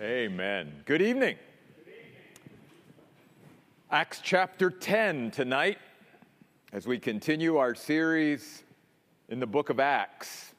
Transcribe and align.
Amen. 0.00 0.82
Good 0.86 1.02
evening. 1.02 1.36
Acts 3.90 4.22
chapter 4.22 4.70
10 4.70 5.30
tonight 5.30 5.76
as 6.72 6.86
we 6.86 6.98
continue 6.98 7.58
our 7.58 7.74
series 7.74 8.62
in 9.28 9.40
the 9.40 9.46
book 9.46 9.68
of 9.68 9.78
Acts. 9.78 10.54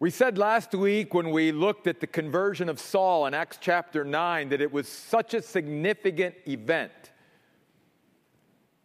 We 0.00 0.10
said 0.10 0.36
last 0.36 0.74
week 0.74 1.14
when 1.14 1.30
we 1.30 1.52
looked 1.52 1.86
at 1.86 2.00
the 2.00 2.08
conversion 2.08 2.68
of 2.68 2.80
Saul 2.80 3.26
in 3.26 3.34
Acts 3.34 3.58
chapter 3.60 4.04
9 4.04 4.48
that 4.48 4.60
it 4.60 4.72
was 4.72 4.88
such 4.88 5.32
a 5.32 5.42
significant 5.42 6.34
event 6.48 7.12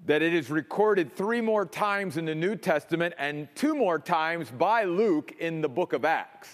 that 0.05 0.21
it 0.21 0.35
is 0.35 0.51
recorded 0.51 1.11
three 1.15 1.41
more 1.41 1.65
times 1.65 2.17
in 2.17 2.25
the 2.25 2.35
New 2.35 2.55
Testament 2.55 3.15
and 3.17 3.47
two 3.55 3.73
more 3.73 3.97
times 3.97 4.51
by 4.51 4.83
Luke 4.83 5.33
in 5.39 5.61
the 5.61 5.69
book 5.69 5.93
of 5.93 6.05
Acts. 6.05 6.49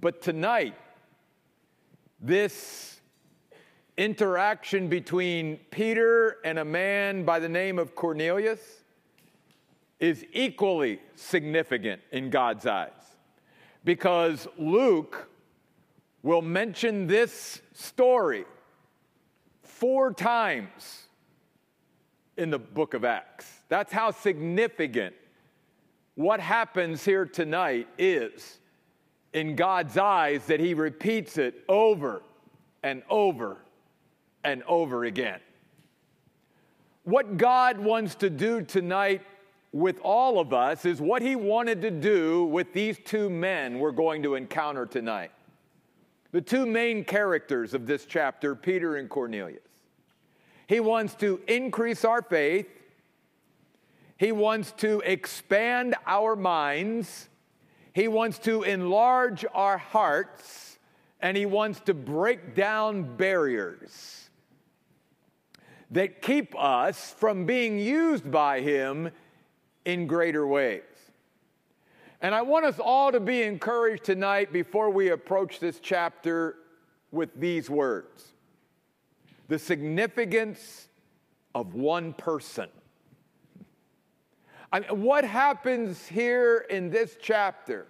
But 0.00 0.22
tonight, 0.22 0.74
this 2.20 3.00
interaction 3.98 4.88
between 4.88 5.58
Peter 5.70 6.38
and 6.42 6.58
a 6.58 6.64
man 6.64 7.24
by 7.24 7.38
the 7.38 7.48
name 7.48 7.78
of 7.78 7.94
Cornelius 7.94 8.60
is 9.98 10.24
equally 10.32 11.00
significant 11.16 12.00
in 12.12 12.30
God's 12.30 12.64
eyes 12.64 12.92
because 13.84 14.48
Luke 14.56 15.28
will 16.22 16.40
mention 16.40 17.06
this 17.06 17.60
story 17.74 18.46
four 19.62 20.14
times 20.14 21.08
in 22.38 22.48
the 22.48 22.58
book 22.58 22.94
of 22.94 23.04
Acts. 23.04 23.46
That's 23.68 23.92
how 23.92 24.12
significant 24.12 25.14
what 26.14 26.40
happens 26.40 27.04
here 27.04 27.26
tonight 27.26 27.86
is 27.98 28.59
in 29.32 29.56
God's 29.56 29.96
eyes 29.96 30.44
that 30.46 30.60
he 30.60 30.74
repeats 30.74 31.38
it 31.38 31.62
over 31.68 32.22
and 32.82 33.02
over 33.08 33.58
and 34.44 34.62
over 34.64 35.04
again. 35.04 35.40
What 37.04 37.36
God 37.36 37.78
wants 37.78 38.14
to 38.16 38.30
do 38.30 38.62
tonight 38.62 39.22
with 39.72 40.00
all 40.02 40.40
of 40.40 40.52
us 40.52 40.84
is 40.84 41.00
what 41.00 41.22
he 41.22 41.36
wanted 41.36 41.80
to 41.82 41.90
do 41.90 42.44
with 42.44 42.72
these 42.72 42.98
two 43.04 43.30
men 43.30 43.78
we're 43.78 43.92
going 43.92 44.22
to 44.24 44.34
encounter 44.34 44.84
tonight. 44.84 45.30
The 46.32 46.40
two 46.40 46.66
main 46.66 47.04
characters 47.04 47.74
of 47.74 47.86
this 47.86 48.04
chapter, 48.04 48.54
Peter 48.54 48.96
and 48.96 49.08
Cornelius. 49.08 49.60
He 50.66 50.80
wants 50.80 51.14
to 51.16 51.40
increase 51.48 52.04
our 52.04 52.22
faith, 52.22 52.68
he 54.16 54.32
wants 54.32 54.72
to 54.72 55.00
expand 55.00 55.94
our 56.06 56.36
minds 56.36 57.29
he 57.92 58.08
wants 58.08 58.38
to 58.40 58.62
enlarge 58.62 59.44
our 59.52 59.78
hearts 59.78 60.70
and 61.22 61.36
He 61.36 61.46
wants 61.46 61.80
to 61.80 61.94
break 61.94 62.54
down 62.54 63.16
barriers 63.16 64.28
that 65.90 66.22
keep 66.22 66.54
us 66.58 67.14
from 67.18 67.46
being 67.46 67.78
used 67.78 68.30
by 68.30 68.60
Him 68.60 69.10
in 69.84 70.06
greater 70.06 70.46
ways. 70.46 70.82
And 72.22 72.34
I 72.34 72.42
want 72.42 72.66
us 72.66 72.78
all 72.78 73.12
to 73.12 73.20
be 73.20 73.42
encouraged 73.42 74.04
tonight 74.04 74.52
before 74.52 74.90
we 74.90 75.08
approach 75.08 75.58
this 75.58 75.80
chapter 75.80 76.56
with 77.10 77.30
these 77.38 77.68
words 77.68 78.26
the 79.48 79.58
significance 79.58 80.86
of 81.56 81.74
one 81.74 82.12
person. 82.12 82.68
I 84.72 84.80
mean, 84.80 85.02
what 85.02 85.24
happens 85.24 86.06
here 86.06 86.66
in 86.70 86.90
this 86.90 87.16
chapter 87.20 87.86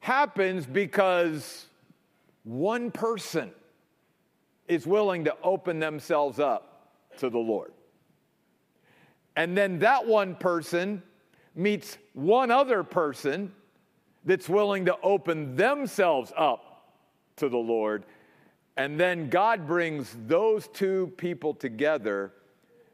happens 0.00 0.66
because 0.66 1.66
one 2.44 2.90
person 2.90 3.50
is 4.68 4.86
willing 4.86 5.24
to 5.24 5.36
open 5.42 5.78
themselves 5.78 6.38
up 6.40 6.90
to 7.18 7.30
the 7.30 7.38
Lord. 7.38 7.72
And 9.36 9.56
then 9.56 9.78
that 9.80 10.06
one 10.06 10.34
person 10.34 11.02
meets 11.54 11.98
one 12.14 12.50
other 12.50 12.82
person 12.82 13.52
that's 14.24 14.48
willing 14.48 14.86
to 14.86 14.96
open 15.02 15.54
themselves 15.56 16.32
up 16.36 16.90
to 17.36 17.48
the 17.48 17.56
Lord. 17.56 18.04
And 18.76 18.98
then 18.98 19.30
God 19.30 19.66
brings 19.66 20.14
those 20.26 20.68
two 20.68 21.12
people 21.16 21.54
together, 21.54 22.32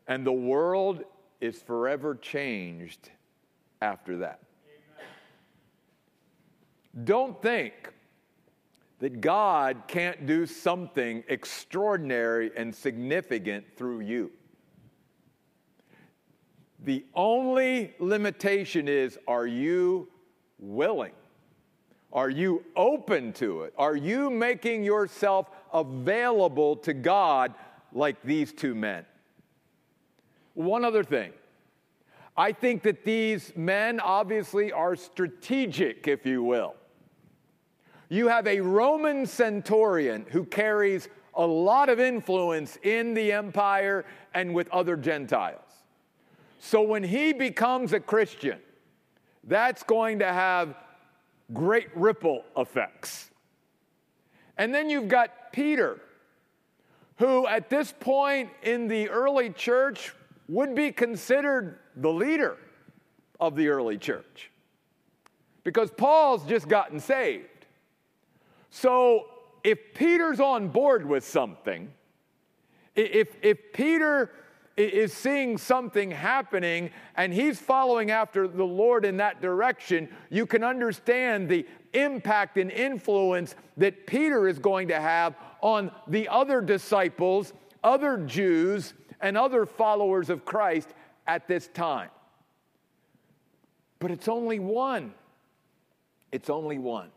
and 0.06 0.24
the 0.24 0.32
world 0.32 1.04
is 1.42 1.60
forever 1.60 2.14
changed 2.14 3.10
after 3.82 4.18
that. 4.18 4.40
Amen. 4.94 5.04
Don't 7.04 7.42
think 7.42 7.92
that 9.00 9.20
God 9.20 9.82
can't 9.88 10.24
do 10.24 10.46
something 10.46 11.24
extraordinary 11.26 12.52
and 12.56 12.72
significant 12.72 13.64
through 13.76 14.00
you. 14.00 14.30
The 16.84 17.04
only 17.14 17.94
limitation 17.98 18.86
is 18.86 19.18
are 19.26 19.46
you 19.46 20.08
willing? 20.60 21.12
Are 22.12 22.30
you 22.30 22.64
open 22.76 23.32
to 23.34 23.62
it? 23.62 23.74
Are 23.76 23.96
you 23.96 24.30
making 24.30 24.84
yourself 24.84 25.48
available 25.72 26.76
to 26.76 26.94
God 26.94 27.54
like 27.92 28.22
these 28.22 28.52
two 28.52 28.76
men? 28.76 29.04
One 30.54 30.84
other 30.84 31.04
thing. 31.04 31.32
I 32.36 32.52
think 32.52 32.82
that 32.84 33.04
these 33.04 33.52
men 33.56 34.00
obviously 34.00 34.72
are 34.72 34.96
strategic, 34.96 36.08
if 36.08 36.24
you 36.24 36.42
will. 36.42 36.74
You 38.08 38.28
have 38.28 38.46
a 38.46 38.60
Roman 38.60 39.26
centurion 39.26 40.26
who 40.30 40.44
carries 40.44 41.08
a 41.34 41.46
lot 41.46 41.88
of 41.88 41.98
influence 41.98 42.78
in 42.82 43.14
the 43.14 43.32
empire 43.32 44.04
and 44.34 44.54
with 44.54 44.68
other 44.68 44.96
Gentiles. 44.96 45.60
So 46.58 46.82
when 46.82 47.02
he 47.02 47.32
becomes 47.32 47.92
a 47.92 48.00
Christian, 48.00 48.58
that's 49.44 49.82
going 49.82 50.20
to 50.20 50.26
have 50.26 50.74
great 51.52 51.88
ripple 51.96 52.44
effects. 52.56 53.30
And 54.56 54.74
then 54.74 54.88
you've 54.88 55.08
got 55.08 55.52
Peter, 55.52 56.00
who 57.16 57.46
at 57.46 57.68
this 57.68 57.92
point 57.98 58.50
in 58.62 58.88
the 58.88 59.08
early 59.08 59.50
church 59.50 60.14
would 60.52 60.74
be 60.74 60.92
considered 60.92 61.78
the 61.96 62.12
leader 62.12 62.58
of 63.40 63.56
the 63.56 63.68
early 63.68 63.96
church 63.96 64.50
because 65.64 65.90
Paul's 65.90 66.44
just 66.44 66.68
gotten 66.68 67.00
saved. 67.00 67.46
So 68.70 69.26
if 69.64 69.78
Peter's 69.94 70.40
on 70.40 70.68
board 70.68 71.06
with 71.06 71.26
something, 71.26 71.90
if, 72.94 73.34
if 73.40 73.72
Peter 73.72 74.30
is 74.76 75.14
seeing 75.14 75.56
something 75.56 76.10
happening 76.10 76.90
and 77.16 77.32
he's 77.32 77.58
following 77.58 78.10
after 78.10 78.46
the 78.46 78.64
Lord 78.64 79.06
in 79.06 79.16
that 79.18 79.40
direction, 79.40 80.08
you 80.28 80.44
can 80.44 80.62
understand 80.62 81.48
the 81.48 81.66
impact 81.94 82.58
and 82.58 82.70
influence 82.70 83.54
that 83.78 84.06
Peter 84.06 84.48
is 84.48 84.58
going 84.58 84.88
to 84.88 85.00
have 85.00 85.34
on 85.62 85.90
the 86.08 86.28
other 86.28 86.60
disciples, 86.60 87.54
other 87.82 88.18
Jews 88.18 88.92
and 89.22 89.38
other 89.38 89.64
followers 89.64 90.28
of 90.28 90.44
Christ 90.44 90.88
at 91.26 91.48
this 91.48 91.68
time. 91.68 92.10
But 94.00 94.10
it's 94.10 94.28
only 94.28 94.58
one. 94.58 95.14
It's 96.32 96.50
only 96.50 96.78
one. 96.78 97.10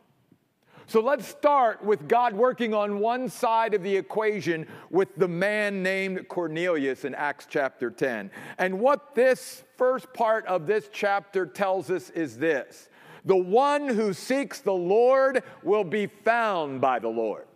So 0.88 1.02
let's 1.02 1.28
start 1.28 1.84
with 1.84 2.08
God 2.08 2.36
working 2.36 2.76
on 2.76 3.00
one 3.00 3.28
side 3.28 3.74
of 3.74 3.82
the 3.82 3.96
equation 3.96 4.68
with 4.92 5.16
the 5.18 5.28
man 5.28 5.82
named 5.82 6.28
Cornelius 6.28 7.06
in 7.06 7.16
Acts 7.16 7.48
chapter 7.50 7.90
10. 7.90 8.30
And 8.60 8.80
what 8.80 9.16
this 9.16 9.64
first 9.78 10.14
part 10.14 10.46
of 10.46 10.68
this 10.68 10.88
chapter 10.94 11.48
tells 11.48 11.90
us 11.90 12.12
is 12.12 12.38
this 12.38 12.90
the 13.26 13.36
one 13.36 13.88
who 13.88 14.14
seeks 14.14 14.60
the 14.60 14.72
Lord 14.72 15.42
will 15.64 15.84
be 15.84 16.06
found 16.06 16.80
by 16.82 17.00
the 17.00 17.10
Lord. 17.10 17.48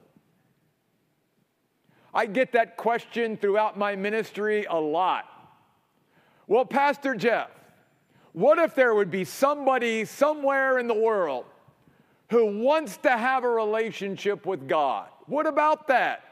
I 2.14 2.26
get 2.26 2.52
that 2.54 2.78
question 2.78 3.38
throughout 3.38 3.78
my 3.78 3.96
ministry 3.96 4.66
a 4.66 4.76
lot. 4.76 5.26
Well, 6.48 6.66
Pastor 6.66 7.16
Jeff, 7.16 7.50
what 8.34 8.58
if 8.58 8.74
there 8.74 8.96
would 8.96 9.12
be 9.12 9.24
somebody 9.24 10.06
somewhere 10.06 10.80
in 10.80 10.88
the 10.88 10.94
world 10.94 11.46
who 12.30 12.62
wants 12.62 12.98
to 12.98 13.12
have 13.12 13.44
a 13.44 13.50
relationship 13.50 14.46
with 14.46 14.68
God? 14.68 15.10
What 15.28 15.46
about 15.46 15.88
that? 15.88 16.24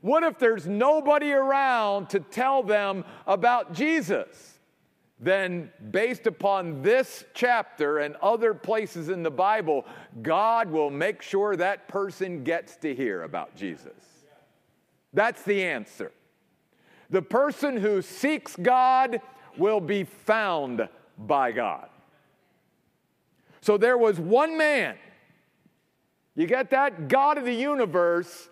What 0.00 0.22
if 0.22 0.38
there's 0.38 0.66
nobody 0.66 1.32
around 1.32 2.10
to 2.10 2.20
tell 2.20 2.62
them 2.62 3.04
about 3.26 3.72
Jesus? 3.72 4.58
Then, 5.20 5.70
based 5.90 6.26
upon 6.26 6.82
this 6.82 7.24
chapter 7.32 7.98
and 7.98 8.16
other 8.16 8.52
places 8.52 9.08
in 9.08 9.22
the 9.22 9.30
Bible, 9.30 9.86
God 10.20 10.70
will 10.70 10.90
make 10.90 11.22
sure 11.22 11.56
that 11.56 11.88
person 11.88 12.44
gets 12.44 12.76
to 12.78 12.94
hear 12.94 13.22
about 13.22 13.56
Jesus. 13.56 14.13
That's 15.14 15.42
the 15.42 15.64
answer. 15.64 16.12
The 17.08 17.22
person 17.22 17.78
who 17.78 18.02
seeks 18.02 18.56
God 18.56 19.20
will 19.56 19.80
be 19.80 20.04
found 20.04 20.88
by 21.16 21.52
God. 21.52 21.88
So 23.60 23.78
there 23.78 23.96
was 23.96 24.20
one 24.20 24.58
man 24.58 24.96
You 26.34 26.46
get 26.46 26.70
that? 26.70 27.08
God 27.08 27.38
of 27.38 27.44
the 27.44 27.54
universe 27.54 28.48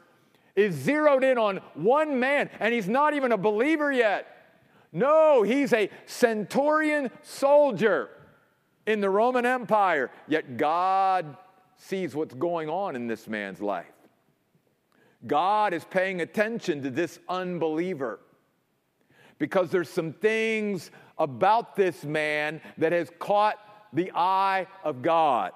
is 0.55 0.75
zeroed 0.75 1.25
in 1.25 1.39
on 1.39 1.57
one 1.75 2.21
man, 2.21 2.51
and 2.61 2.73
he's 2.73 2.89
not 2.89 3.15
even 3.15 3.33
a 3.33 3.37
believer 3.37 3.91
yet. 3.91 4.29
No, 4.93 5.43
he's 5.43 5.73
a 5.73 5.91
centurion 6.07 7.11
soldier 7.23 8.11
in 8.87 9.01
the 9.01 9.09
Roman 9.09 9.47
Empire, 9.47 10.11
yet 10.29 10.57
God 10.57 11.37
sees 11.77 12.15
what's 12.15 12.35
going 12.35 12.69
on 12.69 12.95
in 12.95 13.07
this 13.07 13.27
man's 13.27 13.61
life. 13.61 13.87
God 15.27 15.75
is 15.75 15.85
paying 15.85 16.21
attention 16.21 16.83
to 16.83 16.91
this 16.91 17.19
unbeliever 17.29 18.21
because 19.39 19.71
there's 19.71 19.91
some 19.91 20.13
things 20.13 20.91
about 21.19 21.77
this 21.77 22.05
man 22.05 22.61
that 22.79 22.93
has 22.93 23.11
caught 23.19 23.59
the 23.93 24.11
eye 24.15 24.67
of 24.85 25.03
God. 25.03 25.53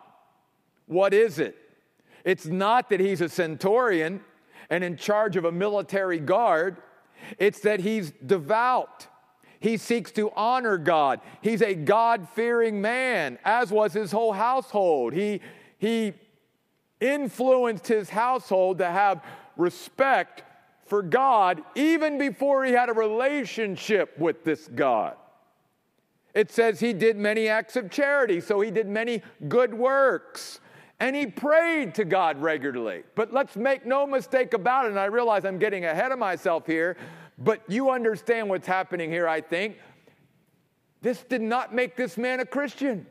What 0.87 1.15
is 1.15 1.39
it? 1.39 1.57
It's 2.25 2.47
not 2.47 2.91
that 2.91 3.01
he's 3.01 3.21
a 3.21 3.29
centurion 3.29 4.21
and 4.71 4.83
in 4.83 4.97
charge 4.97 5.37
of 5.37 5.45
a 5.45 5.53
military 5.53 6.19
guard, 6.19 6.79
it's 7.39 7.61
that 7.61 7.81
he's 7.81 8.13
devout. 8.25 9.07
He 9.59 9.77
seeks 9.77 10.11
to 10.13 10.31
honor 10.37 10.79
God. 10.79 11.21
He's 11.41 11.63
a 11.63 11.75
God 11.75 12.29
fearing 12.35 12.81
man, 12.81 13.39
as 13.45 13.71
was 13.71 13.93
his 13.93 14.13
whole 14.13 14.33
household. 14.33 15.13
He, 15.13 15.41
he 15.79 16.13
influenced 17.01 17.87
his 17.87 18.11
household 18.11 18.79
to 18.79 18.87
have 18.87 19.25
respect 19.57 20.43
for 20.87 21.03
God 21.03 21.63
even 21.75 22.19
before 22.19 22.65
he 22.65 22.73
had 22.73 22.89
a 22.89 22.93
relationship 22.93 24.19
with 24.19 24.45
this 24.45 24.69
God. 24.69 25.17
It 26.35 26.51
says 26.51 26.79
he 26.79 26.93
did 26.93 27.17
many 27.17 27.49
acts 27.49 27.77
of 27.77 27.91
charity, 27.91 28.41
so 28.41 28.61
he 28.61 28.71
did 28.71 28.87
many 28.87 29.23
good 29.49 29.73
works. 29.73 30.61
And 31.01 31.17
he 31.17 31.27
prayed 31.27 31.95
to 31.97 32.05
God 32.05 32.41
regularly. 32.41 33.05
But 33.15 33.33
let's 33.33 33.57
make 33.57 33.85
no 33.85 34.07
mistake 34.07 34.55
about 34.55 34.87
it, 34.87 34.91
and 34.91 34.99
I 34.99 35.07
realize 35.07 35.45
I'm 35.45 35.59
getting 35.59 35.85
ahead 35.85 36.13
of 36.13 36.19
myself 36.19 36.67
here, 36.67 36.97
but 37.39 37.63
you 37.69 37.91
understand 37.91 38.49
what's 38.49 38.67
happening 38.67 39.11
here, 39.11 39.29
I 39.29 39.41
think. 39.41 39.77
This 41.03 41.23
did 41.23 41.43
not 41.43 41.75
make 41.75 41.97
this 41.97 42.17
man 42.17 42.41
a 42.41 42.47
Christian. 42.47 43.07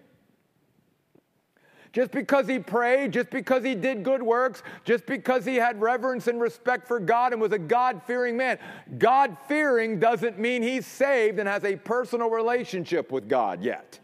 Just 1.96 2.12
because 2.12 2.46
he 2.46 2.60
prayed, 2.60 3.14
just 3.14 3.30
because 3.30 3.64
he 3.64 3.74
did 3.74 4.04
good 4.04 4.22
works, 4.22 4.64
just 4.84 5.06
because 5.06 5.46
he 5.46 5.56
had 5.56 5.80
reverence 5.80 6.28
and 6.28 6.42
respect 6.42 6.90
for 6.90 7.00
God 7.00 7.32
and 7.32 7.42
was 7.42 7.54
a 7.54 7.58
God 7.58 8.02
fearing 8.06 8.36
man. 8.36 8.60
God 8.98 9.38
fearing 9.48 9.98
doesn't 9.98 10.38
mean 10.38 10.62
he's 10.62 10.86
saved 10.86 11.40
and 11.40 11.48
has 11.48 11.64
a 11.64 11.78
personal 11.78 12.30
relationship 12.30 13.14
with 13.14 13.30
God 13.30 13.64
yet. 13.64 13.98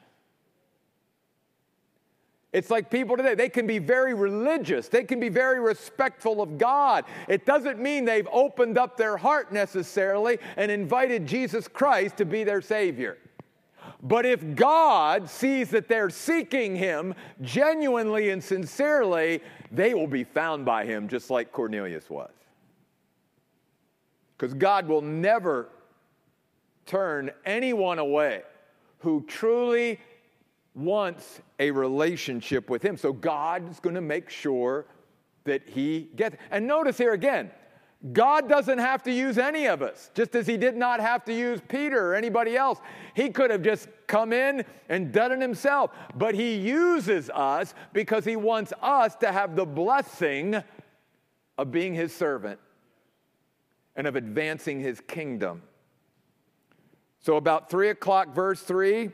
It's 2.54 2.70
like 2.70 2.90
people 2.90 3.18
today, 3.18 3.36
they 3.36 3.50
can 3.50 3.68
be 3.68 3.78
very 3.78 4.14
religious, 4.14 4.88
they 4.88 5.04
can 5.04 5.20
be 5.20 5.28
very 5.28 5.60
respectful 5.60 6.42
of 6.42 6.58
God. 6.58 7.04
It 7.28 7.46
doesn't 7.46 7.78
mean 7.78 8.06
they've 8.06 8.28
opened 8.32 8.78
up 8.78 8.96
their 8.96 9.18
heart 9.18 9.52
necessarily 9.52 10.40
and 10.56 10.72
invited 10.72 11.26
Jesus 11.26 11.68
Christ 11.68 12.16
to 12.18 12.26
be 12.26 12.46
their 12.46 12.62
Savior. 12.62 13.18
But 14.04 14.26
if 14.26 14.56
God 14.56 15.30
sees 15.30 15.70
that 15.72 15.88
they're 15.88 16.10
seeking 16.10 16.76
Him 16.76 17.14
genuinely 17.42 18.32
and 18.32 18.44
sincerely, 18.44 19.42
they 19.72 19.94
will 19.94 20.08
be 20.08 20.24
found 20.24 20.66
by 20.66 20.86
Him 20.86 21.08
just 21.08 21.30
like 21.30 21.52
Cornelius 21.52 22.10
was. 22.10 22.32
Because 24.38 24.56
God 24.56 24.88
will 24.88 25.04
never 25.04 25.70
turn 26.88 27.30
anyone 27.46 28.00
away 28.00 28.42
who 29.00 29.24
truly 29.28 30.00
wants 30.74 31.42
a 31.60 31.70
relationship 31.70 32.70
with 32.70 32.84
Him. 32.84 32.98
So 32.98 33.14
God's 33.14 33.80
going 33.80 33.96
to 33.96 34.02
make 34.02 34.32
sure 34.32 34.86
that 35.44 35.68
He 35.70 36.10
gets. 36.16 36.38
And 36.50 36.66
notice 36.66 36.98
here 36.98 37.14
again, 37.14 37.52
God 38.14 38.50
doesn't 38.50 38.80
have 38.80 39.04
to 39.04 39.12
use 39.12 39.38
any 39.38 39.68
of 39.68 39.84
us, 39.84 40.10
just 40.16 40.36
as 40.36 40.48
He 40.48 40.58
did 40.58 40.76
not 40.76 41.00
have 41.00 41.24
to 41.26 41.34
use 41.34 41.62
Peter 41.68 42.08
or 42.08 42.16
anybody 42.16 42.58
else. 42.58 42.80
He 43.16 43.30
could 43.30 43.52
have 43.52 43.62
just 43.62 43.90
come 44.08 44.34
in 44.34 44.66
and 44.90 45.12
done 45.12 45.32
it 45.32 45.40
Himself, 45.40 45.92
but 46.16 46.34
He 46.34 46.56
uses 46.56 47.30
us 47.30 47.76
because 47.94 48.26
He 48.26 48.36
wants 48.36 48.74
us 48.82 49.16
to 49.18 49.32
have 49.32 49.56
the 49.56 49.68
blessing 49.68 50.64
of 51.60 51.72
being 51.72 51.94
His 51.94 52.16
servant 52.16 52.60
and 53.96 54.08
of 54.08 54.16
advancing 54.16 54.80
His 54.80 55.00
kingdom. 55.02 55.62
So, 57.20 57.36
about 57.36 57.70
three 57.70 57.90
o'clock, 57.90 58.34
verse 58.34 58.62
three, 58.62 59.12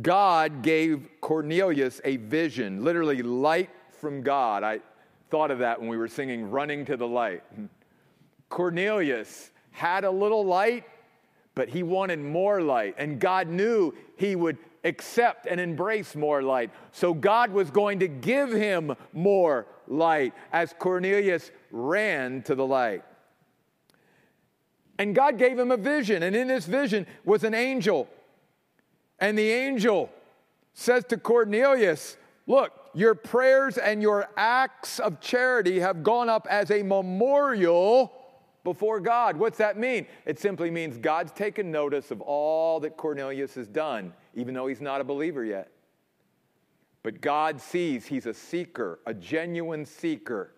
God 0.00 0.62
gave 0.62 1.10
Cornelius 1.20 2.00
a 2.04 2.16
vision, 2.16 2.82
literally 2.82 3.22
light 3.22 3.68
from 4.00 4.22
God. 4.22 4.62
I 4.62 4.80
thought 5.30 5.50
of 5.50 5.58
that 5.60 5.80
when 5.80 5.88
we 5.88 5.96
were 5.96 6.08
singing 6.08 6.50
Running 6.50 6.84
to 6.86 6.96
the 6.96 7.06
Light. 7.06 7.42
Cornelius 8.48 9.50
had 9.72 10.04
a 10.04 10.10
little 10.10 10.44
light, 10.44 10.84
but 11.54 11.68
he 11.68 11.82
wanted 11.82 12.20
more 12.20 12.60
light, 12.62 12.94
and 12.98 13.18
God 13.18 13.48
knew 13.48 13.92
he 14.16 14.36
would 14.36 14.58
accept 14.84 15.46
and 15.46 15.60
embrace 15.60 16.14
more 16.14 16.42
light. 16.42 16.70
So 16.92 17.12
God 17.12 17.50
was 17.50 17.70
going 17.70 17.98
to 18.00 18.08
give 18.08 18.52
him 18.52 18.94
more 19.12 19.66
light 19.88 20.32
as 20.52 20.74
Cornelius 20.78 21.50
ran 21.70 22.42
to 22.42 22.54
the 22.54 22.66
light. 22.66 23.02
And 24.98 25.14
God 25.14 25.38
gave 25.38 25.58
him 25.58 25.70
a 25.70 25.76
vision, 25.76 26.22
and 26.22 26.34
in 26.34 26.48
this 26.48 26.66
vision 26.66 27.06
was 27.24 27.44
an 27.44 27.54
angel. 27.54 28.08
And 29.18 29.36
the 29.36 29.50
angel 29.50 30.10
says 30.72 31.04
to 31.08 31.18
Cornelius, 31.18 32.16
Look, 32.46 32.72
your 32.96 33.14
prayers 33.14 33.76
and 33.76 34.00
your 34.00 34.26
acts 34.38 34.98
of 35.00 35.20
charity 35.20 35.78
have 35.80 36.02
gone 36.02 36.30
up 36.30 36.46
as 36.50 36.70
a 36.70 36.82
memorial 36.82 38.10
before 38.64 39.00
God. 39.00 39.36
What's 39.36 39.58
that 39.58 39.76
mean? 39.78 40.06
It 40.24 40.38
simply 40.40 40.70
means 40.70 40.96
God's 40.96 41.30
taken 41.30 41.70
notice 41.70 42.10
of 42.10 42.22
all 42.22 42.80
that 42.80 42.96
Cornelius 42.96 43.54
has 43.56 43.68
done, 43.68 44.14
even 44.34 44.54
though 44.54 44.66
he's 44.66 44.80
not 44.80 45.02
a 45.02 45.04
believer 45.04 45.44
yet. 45.44 45.70
But 47.02 47.20
God 47.20 47.60
sees 47.60 48.06
he's 48.06 48.24
a 48.24 48.32
seeker, 48.32 48.98
a 49.04 49.12
genuine 49.12 49.84
seeker 49.84 50.52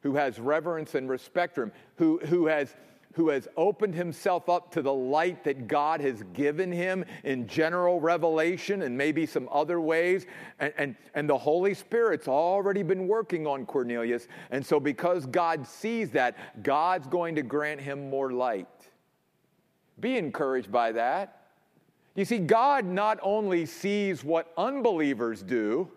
who 0.00 0.14
has 0.14 0.40
reverence 0.40 0.94
and 0.94 1.06
respect 1.06 1.54
for 1.54 1.64
him, 1.64 1.72
who, 1.96 2.18
who 2.24 2.46
has 2.46 2.74
who 3.14 3.28
has 3.28 3.48
opened 3.56 3.94
himself 3.94 4.48
up 4.48 4.70
to 4.72 4.82
the 4.82 4.92
light 4.92 5.44
that 5.44 5.68
God 5.68 6.00
has 6.00 6.22
given 6.32 6.72
him 6.72 7.04
in 7.24 7.46
general 7.46 8.00
revelation 8.00 8.82
and 8.82 8.96
maybe 8.96 9.26
some 9.26 9.48
other 9.52 9.80
ways. 9.80 10.26
And, 10.58 10.72
and, 10.76 10.96
and 11.14 11.28
the 11.28 11.36
Holy 11.36 11.74
Spirit's 11.74 12.28
already 12.28 12.82
been 12.82 13.06
working 13.06 13.46
on 13.46 13.66
Cornelius. 13.66 14.28
And 14.50 14.64
so, 14.64 14.80
because 14.80 15.26
God 15.26 15.66
sees 15.66 16.10
that, 16.10 16.62
God's 16.62 17.06
going 17.06 17.34
to 17.34 17.42
grant 17.42 17.80
him 17.80 18.08
more 18.08 18.32
light. 18.32 18.68
Be 20.00 20.16
encouraged 20.16 20.72
by 20.72 20.92
that. 20.92 21.38
You 22.14 22.24
see, 22.24 22.38
God 22.38 22.84
not 22.84 23.18
only 23.22 23.66
sees 23.66 24.24
what 24.24 24.52
unbelievers 24.56 25.42
do, 25.42 25.88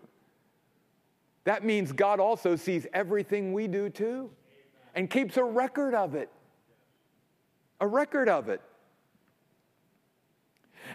that 1.44 1.64
means 1.64 1.92
God 1.92 2.20
also 2.20 2.56
sees 2.56 2.86
everything 2.92 3.52
we 3.52 3.68
do 3.68 3.88
too 3.88 4.30
and 4.94 5.08
keeps 5.08 5.36
a 5.36 5.44
record 5.44 5.94
of 5.94 6.14
it 6.14 6.30
a 7.80 7.86
record 7.86 8.28
of 8.28 8.48
it. 8.48 8.60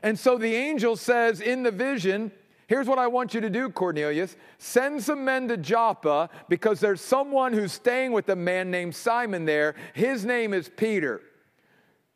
And 0.03 0.17
so 0.17 0.37
the 0.37 0.55
angel 0.55 0.95
says 0.95 1.41
in 1.41 1.63
the 1.63 1.71
vision, 1.71 2.31
Here's 2.71 2.87
what 2.87 2.99
I 2.99 3.07
want 3.07 3.33
you 3.33 3.41
to 3.41 3.49
do, 3.49 3.69
Cornelius. 3.69 4.37
Send 4.57 5.03
some 5.03 5.25
men 5.25 5.49
to 5.49 5.57
Joppa 5.57 6.29
because 6.47 6.79
there's 6.79 7.01
someone 7.01 7.51
who's 7.51 7.73
staying 7.73 8.13
with 8.13 8.29
a 8.29 8.35
man 8.37 8.71
named 8.71 8.95
Simon 8.95 9.43
there. 9.43 9.75
His 9.93 10.23
name 10.23 10.53
is 10.53 10.69
Peter. 10.69 11.19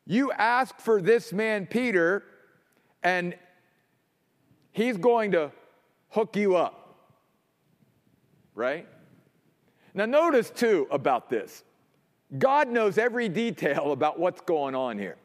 You 0.05 0.31
ask 0.31 0.79
for 0.79 1.01
this 1.01 1.34
man, 1.34 1.65
Peter, 1.65 2.24
and 3.03 3.36
he's 4.72 4.95
going 4.95 5.34
to 5.34 5.51
hook 6.07 6.38
you 6.38 6.55
up. 6.55 7.00
Right? 8.53 8.88
Now, 9.93 10.05
notice 10.05 10.50
too 10.51 10.88
about 10.89 11.29
this 11.29 11.64
God 12.38 12.70
knows 12.70 12.98
every 12.98 13.30
detail 13.30 13.92
about 13.92 14.20
what's 14.20 14.42
going 14.42 14.75
on 14.75 14.98
here. 14.98 15.18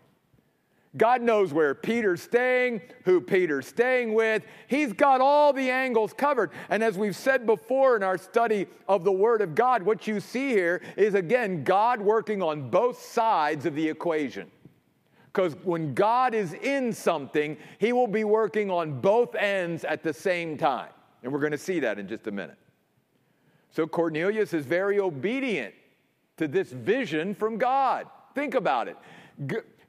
God 0.96 1.22
knows 1.22 1.52
where 1.52 1.72
Peter's 1.72 2.20
staying, 2.20 2.80
who 3.04 3.20
Peter's 3.20 3.66
staying 3.66 4.12
with. 4.12 4.42
He's 4.66 4.92
got 4.92 5.20
all 5.20 5.52
the 5.52 5.70
angles 5.70 6.12
covered. 6.12 6.50
And 6.68 6.82
as 6.82 6.98
we've 6.98 7.14
said 7.14 7.46
before 7.46 7.94
in 7.94 8.02
our 8.02 8.18
study 8.18 8.66
of 8.88 9.04
the 9.04 9.12
Word 9.12 9.40
of 9.40 9.54
God, 9.54 9.84
what 9.84 10.08
you 10.08 10.18
see 10.18 10.48
here 10.48 10.82
is 10.96 11.14
again 11.14 11.62
God 11.62 12.00
working 12.00 12.42
on 12.42 12.70
both 12.70 13.00
sides 13.00 13.66
of 13.66 13.76
the 13.76 13.88
equation. 13.88 14.50
Because 15.32 15.54
when 15.62 15.94
God 15.94 16.34
is 16.34 16.54
in 16.54 16.92
something, 16.92 17.56
He 17.78 17.92
will 17.92 18.08
be 18.08 18.24
working 18.24 18.68
on 18.68 19.00
both 19.00 19.36
ends 19.36 19.84
at 19.84 20.02
the 20.02 20.12
same 20.12 20.58
time. 20.58 20.90
And 21.22 21.32
we're 21.32 21.38
going 21.38 21.52
to 21.52 21.58
see 21.58 21.78
that 21.80 22.00
in 22.00 22.08
just 22.08 22.26
a 22.26 22.32
minute. 22.32 22.56
So 23.70 23.86
Cornelius 23.86 24.52
is 24.52 24.66
very 24.66 24.98
obedient 24.98 25.72
to 26.40 26.48
this 26.48 26.72
vision 26.72 27.34
from 27.34 27.58
God. 27.58 28.06
Think 28.34 28.54
about 28.54 28.88
it. 28.88 28.96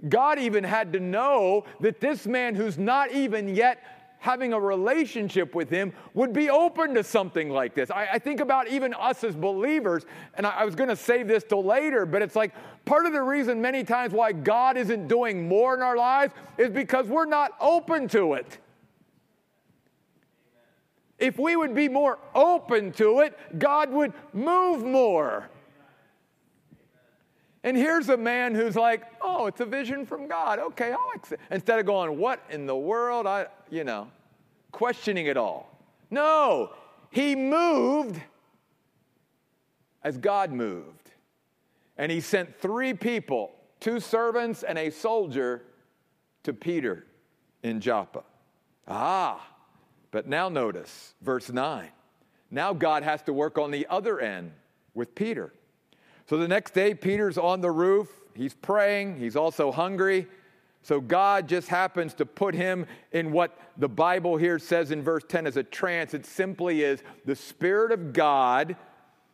God 0.10 0.38
even 0.38 0.66
had 0.66 0.92
to 0.92 1.00
know 1.00 1.64
that 1.80 2.02
this 2.02 2.26
man 2.26 2.56
who's 2.56 2.78
not 2.78 3.14
even 3.14 3.56
yet 3.56 3.82
having 4.20 4.52
a 4.52 4.60
relationship 4.60 5.56
with 5.56 5.70
Him 5.70 5.94
would 6.14 6.34
be 6.34 6.50
open 6.50 6.94
to 6.96 7.06
something 7.06 7.50
like 7.50 7.74
this. 7.74 7.90
I, 7.90 8.08
I 8.14 8.20
think 8.20 8.42
about 8.42 8.68
even 8.68 8.94
us 8.94 9.24
as 9.24 9.34
believers, 9.34 10.06
and 10.36 10.46
I, 10.46 10.50
I 10.50 10.66
was 10.66 10.76
going 10.76 10.90
to 10.90 10.96
save 10.98 11.30
this 11.30 11.46
till 11.46 11.64
later, 11.64 12.06
but 12.06 12.22
it's 12.22 12.36
like 12.36 12.54
part 12.84 13.06
of 13.06 13.14
the 13.14 13.22
reason 13.22 13.62
many 13.62 13.86
times 13.86 14.12
why 14.12 14.34
God 14.34 14.76
isn't 14.76 15.08
doing 15.08 15.48
more 15.48 15.74
in 15.74 15.82
our 15.82 15.96
lives 15.96 16.34
is 16.58 16.70
because 16.70 17.08
we're 17.08 17.26
not 17.26 17.54
open 17.62 18.10
to 18.10 18.34
it. 18.34 18.58
If 21.18 21.40
we 21.40 21.56
would 21.56 21.74
be 21.74 21.88
more 21.88 22.20
open 22.36 22.92
to 22.94 23.22
it, 23.22 23.40
God 23.58 23.90
would 23.92 24.12
move 24.34 24.84
more. 24.84 25.50
And 27.64 27.78
here's 27.78 28.10
a 28.10 28.18
man 28.18 28.56
who's 28.56 28.76
like, 28.76 29.04
oh, 29.22 29.46
it's 29.46 29.62
a 29.62 29.66
vision 29.66 30.06
from 30.06 30.28
God. 30.28 30.60
Okay, 30.60 30.92
I'll 30.92 31.12
accept. 31.16 31.42
Instead 31.52 31.80
of 31.80 31.86
going, 31.86 32.18
what 32.18 32.44
in 32.50 32.66
the 32.66 32.76
world? 32.76 33.28
I, 33.28 33.48
you 33.70 33.84
know, 33.84 34.08
questioning 34.72 35.28
it 35.28 35.38
all. 35.38 35.78
No, 36.10 36.72
he 37.12 37.36
moved 37.36 38.20
as 40.04 40.18
God 40.18 40.52
moved. 40.52 41.12
And 41.98 42.12
he 42.12 42.20
sent 42.20 42.60
three 42.60 42.94
people, 42.94 43.52
two 43.80 44.00
servants 44.00 44.64
and 44.64 44.78
a 44.78 44.90
soldier, 44.90 45.64
to 46.44 46.54
Peter 46.54 47.06
in 47.62 47.80
Joppa. 47.80 48.24
Ah, 48.88 49.48
but 50.10 50.28
now 50.28 50.50
notice 50.50 51.14
verse 51.22 51.52
9. 51.52 51.88
Now 52.50 52.74
God 52.74 53.04
has 53.04 53.22
to 53.24 53.34
work 53.34 53.58
on 53.58 53.72
the 53.72 53.86
other 53.90 54.20
end 54.20 54.52
with 54.94 55.14
Peter. 55.16 55.54
So 56.28 56.38
the 56.38 56.48
next 56.48 56.74
day, 56.74 56.94
Peter's 56.94 57.38
on 57.38 57.62
the 57.62 57.72
roof. 57.72 58.10
He's 58.34 58.54
praying. 58.54 59.18
He's 59.18 59.36
also 59.36 59.72
hungry. 59.72 60.28
So 60.84 61.00
God 61.00 61.48
just 61.48 61.68
happens 61.68 62.14
to 62.16 62.26
put 62.26 62.56
him 62.56 62.88
in 63.12 63.32
what 63.32 63.58
the 63.78 63.90
Bible 63.90 64.38
here 64.38 64.58
says 64.58 64.92
in 64.92 65.04
verse 65.04 65.24
10 65.28 65.46
as 65.46 65.58
a 65.58 65.64
trance. 65.64 66.14
It 66.14 66.26
simply 66.26 66.84
is 66.84 67.04
the 67.26 67.36
Spirit 67.36 67.92
of 67.92 68.14
God 68.14 68.76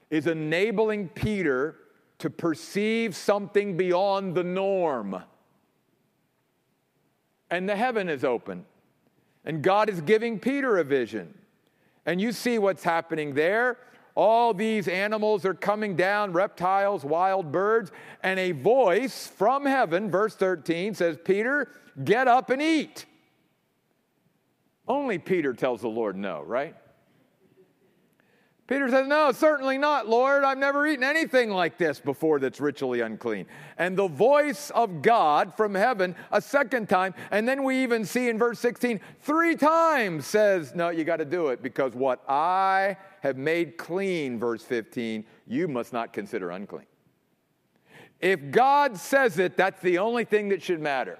is 0.09 0.27
enabling 0.27 1.09
Peter 1.09 1.75
to 2.19 2.29
perceive 2.29 3.15
something 3.15 3.77
beyond 3.77 4.35
the 4.35 4.43
norm. 4.43 5.23
And 7.49 7.69
the 7.69 7.75
heaven 7.75 8.09
is 8.09 8.23
open. 8.23 8.65
And 9.45 9.61
God 9.61 9.89
is 9.89 10.01
giving 10.01 10.39
Peter 10.39 10.77
a 10.77 10.83
vision. 10.83 11.33
And 12.05 12.19
you 12.19 12.31
see 12.31 12.57
what's 12.57 12.83
happening 12.83 13.33
there. 13.33 13.77
All 14.17 14.51
these 14.51 14.87
animals 14.87 15.45
are 15.45 15.53
coming 15.53 15.95
down 15.95 16.33
reptiles, 16.33 17.05
wild 17.05 17.51
birds, 17.51 17.91
and 18.23 18.39
a 18.39 18.51
voice 18.51 19.27
from 19.27 19.63
heaven, 19.63 20.09
verse 20.09 20.33
13 20.33 20.95
says, 20.95 21.19
Peter, 21.23 21.69
get 22.03 22.27
up 22.27 22.49
and 22.49 22.59
eat. 22.59 23.05
Only 24.87 25.19
Peter 25.19 25.53
tells 25.53 25.81
the 25.81 25.87
Lord 25.87 26.15
no, 26.15 26.41
right? 26.41 26.75
Peter 28.67 28.89
says, 28.89 29.07
No, 29.07 29.31
certainly 29.31 29.77
not, 29.77 30.09
Lord. 30.09 30.43
I've 30.43 30.57
never 30.57 30.85
eaten 30.85 31.03
anything 31.03 31.49
like 31.49 31.77
this 31.77 31.99
before 31.99 32.39
that's 32.39 32.59
ritually 32.59 32.99
unclean. 32.99 33.45
And 33.77 33.97
the 33.97 34.09
voice 34.09 34.69
of 34.71 35.01
God 35.01 35.55
from 35.55 35.73
heaven 35.73 36.15
a 36.31 36.41
second 36.41 36.89
time, 36.89 37.13
and 37.31 37.47
then 37.47 37.63
we 37.63 37.81
even 37.83 38.03
see 38.03 38.27
in 38.27 38.37
verse 38.37 38.59
16, 38.59 38.99
three 39.21 39.55
times 39.55 40.25
says, 40.25 40.75
No, 40.75 40.89
you 40.89 41.05
got 41.05 41.17
to 41.17 41.25
do 41.25 41.47
it 41.47 41.63
because 41.63 41.93
what 41.93 42.21
I 42.27 42.97
have 43.21 43.37
made 43.37 43.77
clean, 43.77 44.37
verse 44.37 44.63
15, 44.63 45.23
you 45.47 45.69
must 45.69 45.93
not 45.93 46.11
consider 46.11 46.51
unclean. 46.51 46.87
If 48.19 48.51
God 48.51 48.97
says 48.97 49.39
it, 49.39 49.55
that's 49.55 49.81
the 49.81 49.99
only 49.99 50.25
thing 50.25 50.49
that 50.49 50.61
should 50.61 50.81
matter. 50.81 51.19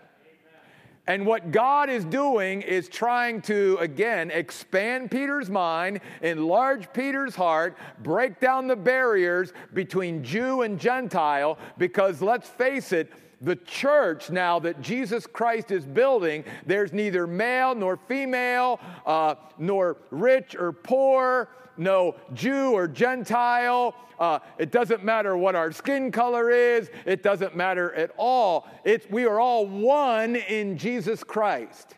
And 1.07 1.25
what 1.25 1.51
God 1.51 1.89
is 1.89 2.03
doing 2.03 2.61
is 2.61 2.89
trying 2.89 3.41
to, 3.43 3.77
again, 3.79 4.29
expand 4.29 5.09
Peter's 5.09 5.49
mind, 5.49 6.01
enlarge 6.21 6.91
Peter's 6.91 7.33
heart, 7.33 7.77
break 8.03 8.41
down 8.41 8.67
the 8.67 8.75
barriers 8.75 9.53
between 9.73 10.21
Jew 10.21 10.63
and 10.63 10.77
Gentile, 10.77 11.57
because 11.77 12.21
let's 12.21 12.49
face 12.49 12.91
it, 12.91 13.13
the 13.41 13.56
church 13.56 14.29
now 14.29 14.60
that 14.60 14.82
Jesus 14.82 15.27
Christ 15.27 15.72
is 15.72 15.86
building, 15.86 16.44
there's 16.65 16.94
neither 16.94 17.27
male 17.27 17.75
nor 17.75 17.98
female, 17.98 18.79
uh, 19.06 19.36
nor 19.58 19.98
rich 20.10 20.56
or 20.56 20.72
poor, 20.72 21.50
no 21.77 22.15
Jew 22.34 22.72
or 22.72 22.88
Gentile. 22.88 23.96
Uh, 24.20 24.39
it 24.58 24.72
doesn't 24.72 25.03
matter 25.03 25.38
what 25.38 25.56
our 25.56 25.72
skin 25.72 26.12
color 26.12 26.50
is. 26.50 26.89
It 27.06 27.22
doesn't 27.22 27.56
matter 27.56 27.94
at 27.94 28.12
all. 28.17 28.67
It's, 28.84 29.08
we 29.10 29.25
are 29.25 29.39
all 29.39 29.67
one 29.67 30.36
in 30.36 30.77
Jesus 30.77 31.24
Christ. 31.24 31.96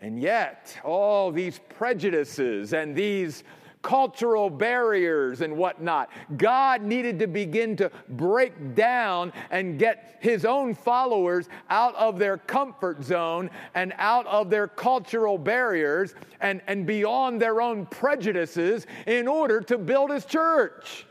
And 0.00 0.20
yet, 0.20 0.78
all 0.84 1.30
these 1.30 1.60
prejudices 1.70 2.72
and 2.72 2.94
these 2.94 3.44
cultural 3.86 4.50
barriers 4.50 5.42
and 5.42 5.56
whatnot. 5.56 6.10
God 6.36 6.82
needed 6.82 7.20
to 7.20 7.28
begin 7.28 7.76
to 7.76 7.88
break 8.08 8.74
down 8.74 9.32
and 9.52 9.78
get 9.78 10.18
his 10.18 10.44
own 10.44 10.74
followers 10.74 11.48
out 11.70 11.94
of 11.94 12.18
their 12.18 12.36
comfort 12.36 13.04
zone 13.04 13.48
and 13.76 13.94
out 13.96 14.26
of 14.26 14.50
their 14.50 14.66
cultural 14.66 15.38
barriers 15.38 16.16
and, 16.40 16.62
and 16.66 16.84
beyond 16.84 17.40
their 17.40 17.60
own 17.60 17.86
prejudices 17.86 18.88
in 19.06 19.28
order 19.28 19.60
to 19.60 19.78
build 19.78 20.10
his 20.10 20.24
church. 20.24 21.06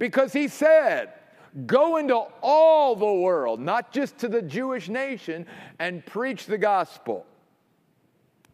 Because 0.00 0.32
he 0.32 0.48
said, 0.48 1.12
Go 1.66 1.98
into 1.98 2.16
all 2.42 2.96
the 2.96 3.12
world, 3.12 3.60
not 3.60 3.92
just 3.92 4.18
to 4.18 4.28
the 4.28 4.42
Jewish 4.42 4.88
nation, 4.88 5.46
and 5.78 6.04
preach 6.04 6.46
the 6.46 6.58
gospel, 6.58 7.26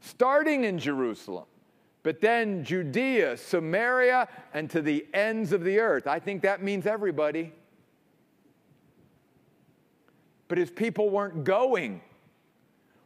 starting 0.01 0.65
in 0.65 0.79
Jerusalem 0.79 1.47
but 2.09 2.23
then 2.23 2.65
Judea, 2.65 3.37
Samaria, 3.37 4.29
and 4.55 4.71
to 4.71 4.81
the 4.81 5.05
ends 5.13 5.53
of 5.53 5.63
the 5.63 5.79
earth. 5.79 6.07
I 6.07 6.19
think 6.19 6.41
that 6.41 6.63
means 6.63 6.87
everybody. 6.87 7.53
But 10.49 10.57
his 10.57 10.71
people 10.71 11.11
weren't 11.11 11.45
going, 11.45 12.01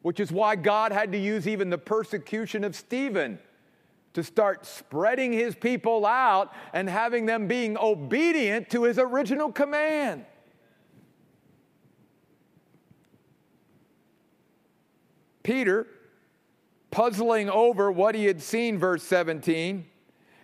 which 0.03 0.21
is 0.21 0.31
why 0.31 0.55
God 0.55 0.93
had 0.93 1.11
to 1.11 1.19
use 1.19 1.49
even 1.49 1.69
the 1.69 1.79
persecution 1.79 2.63
of 2.63 2.77
Stephen 2.77 3.41
to 4.15 4.23
start 4.23 4.67
spreading 4.67 5.33
his 5.33 5.57
people 5.57 6.07
out 6.07 6.53
and 6.73 6.89
having 6.89 7.27
them 7.27 7.49
being 7.49 7.77
obedient 7.77 8.71
to 8.71 8.85
his 8.85 9.01
original 9.01 9.51
command. 9.51 10.25
Peter 15.43 15.89
puzzling 16.93 17.51
over 17.51 17.91
what 17.91 18.15
he 18.15 18.27
had 18.27 18.41
seen, 18.41 18.79
verse 18.79 19.03
17. 19.03 19.87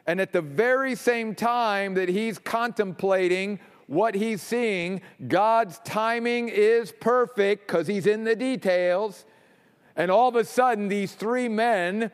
And 0.06 0.20
at 0.20 0.32
the 0.32 0.42
very 0.42 0.96
same 0.96 1.34
time 1.34 1.94
that 1.94 2.08
he's 2.08 2.38
contemplating 2.38 3.60
what 3.86 4.14
he's 4.14 4.42
seeing, 4.42 5.02
God's 5.28 5.78
timing 5.84 6.48
is 6.48 6.90
perfect 6.90 7.66
because 7.66 7.86
he's 7.86 8.06
in 8.06 8.24
the 8.24 8.34
details. 8.34 9.24
And 9.94 10.10
all 10.10 10.28
of 10.28 10.36
a 10.36 10.44
sudden, 10.44 10.88
these 10.88 11.12
three 11.12 11.48
men 11.48 12.10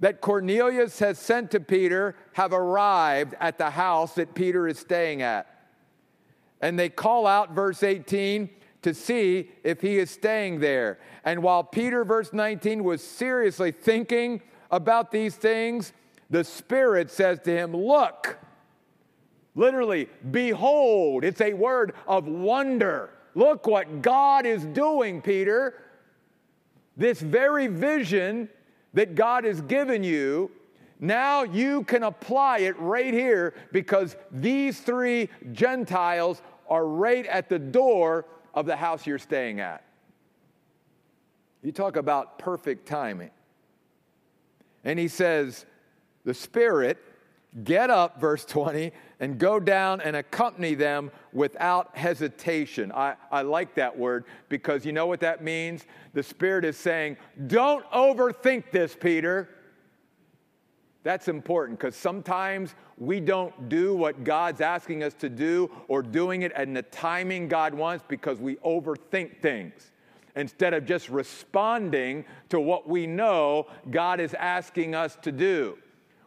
that 0.00 0.20
Cornelius 0.20 0.98
has 0.98 1.18
sent 1.18 1.50
to 1.52 1.60
Peter 1.60 2.16
have 2.32 2.52
arrived 2.52 3.34
at 3.40 3.58
the 3.58 3.70
house 3.70 4.14
that 4.14 4.34
Peter 4.34 4.66
is 4.66 4.78
staying 4.78 5.22
at. 5.22 5.46
And 6.60 6.78
they 6.78 6.88
call 6.88 7.26
out, 7.26 7.52
verse 7.52 7.82
18, 7.82 8.48
to 8.84 8.94
see 8.94 9.50
if 9.64 9.80
he 9.80 9.98
is 9.98 10.10
staying 10.10 10.60
there. 10.60 10.98
And 11.24 11.42
while 11.42 11.64
Peter, 11.64 12.04
verse 12.04 12.32
19, 12.32 12.84
was 12.84 13.02
seriously 13.02 13.72
thinking 13.72 14.42
about 14.70 15.10
these 15.10 15.34
things, 15.34 15.92
the 16.30 16.44
Spirit 16.44 17.10
says 17.10 17.40
to 17.40 17.50
him, 17.50 17.74
Look, 17.74 18.38
literally, 19.54 20.08
behold, 20.30 21.24
it's 21.24 21.40
a 21.40 21.54
word 21.54 21.94
of 22.06 22.26
wonder. 22.26 23.10
Look 23.34 23.66
what 23.66 24.02
God 24.02 24.46
is 24.46 24.64
doing, 24.64 25.20
Peter. 25.20 25.82
This 26.96 27.20
very 27.20 27.66
vision 27.66 28.48
that 28.92 29.14
God 29.14 29.44
has 29.44 29.60
given 29.62 30.04
you, 30.04 30.50
now 31.00 31.42
you 31.42 31.84
can 31.84 32.04
apply 32.04 32.58
it 32.58 32.78
right 32.78 33.12
here 33.12 33.54
because 33.72 34.16
these 34.30 34.80
three 34.80 35.28
Gentiles 35.52 36.40
are 36.68 36.86
right 36.86 37.26
at 37.26 37.48
the 37.48 37.58
door 37.58 38.26
of 38.54 38.66
the 38.66 38.76
house 38.76 39.06
you're 39.06 39.18
staying 39.18 39.60
at. 39.60 39.84
You 41.62 41.72
talk 41.72 41.96
about 41.96 42.38
perfect 42.38 42.86
timing. 42.86 43.30
And 44.84 44.98
he 44.98 45.08
says, 45.08 45.64
The 46.24 46.34
Spirit, 46.34 46.98
get 47.64 47.90
up, 47.90 48.20
verse 48.20 48.44
20, 48.44 48.92
and 49.20 49.38
go 49.38 49.58
down 49.58 50.00
and 50.00 50.16
accompany 50.16 50.74
them 50.74 51.10
without 51.32 51.96
hesitation. 51.96 52.92
I, 52.92 53.14
I 53.30 53.42
like 53.42 53.74
that 53.76 53.96
word 53.96 54.24
because 54.48 54.84
you 54.84 54.92
know 54.92 55.06
what 55.06 55.20
that 55.20 55.42
means? 55.42 55.86
The 56.12 56.22
Spirit 56.22 56.64
is 56.64 56.76
saying, 56.76 57.16
Don't 57.46 57.88
overthink 57.90 58.70
this, 58.70 58.94
Peter. 58.94 59.48
That's 61.04 61.28
important 61.28 61.78
because 61.78 61.94
sometimes 61.94 62.74
we 62.98 63.20
don't 63.20 63.68
do 63.68 63.94
what 63.94 64.24
God's 64.24 64.60
asking 64.60 65.02
us 65.04 65.14
to 65.14 65.28
do 65.28 65.70
or 65.86 66.02
doing 66.02 66.42
it 66.42 66.52
in 66.56 66.74
the 66.74 66.82
timing 66.82 67.46
God 67.46 67.74
wants 67.74 68.04
because 68.08 68.40
we 68.40 68.56
overthink 68.56 69.40
things. 69.40 69.92
instead 70.36 70.74
of 70.74 70.84
just 70.84 71.08
responding 71.08 72.24
to 72.48 72.60
what 72.60 72.88
we 72.88 73.06
know 73.06 73.66
God 73.90 74.20
is 74.20 74.34
asking 74.34 74.94
us 74.94 75.16
to 75.22 75.32
do. 75.32 75.78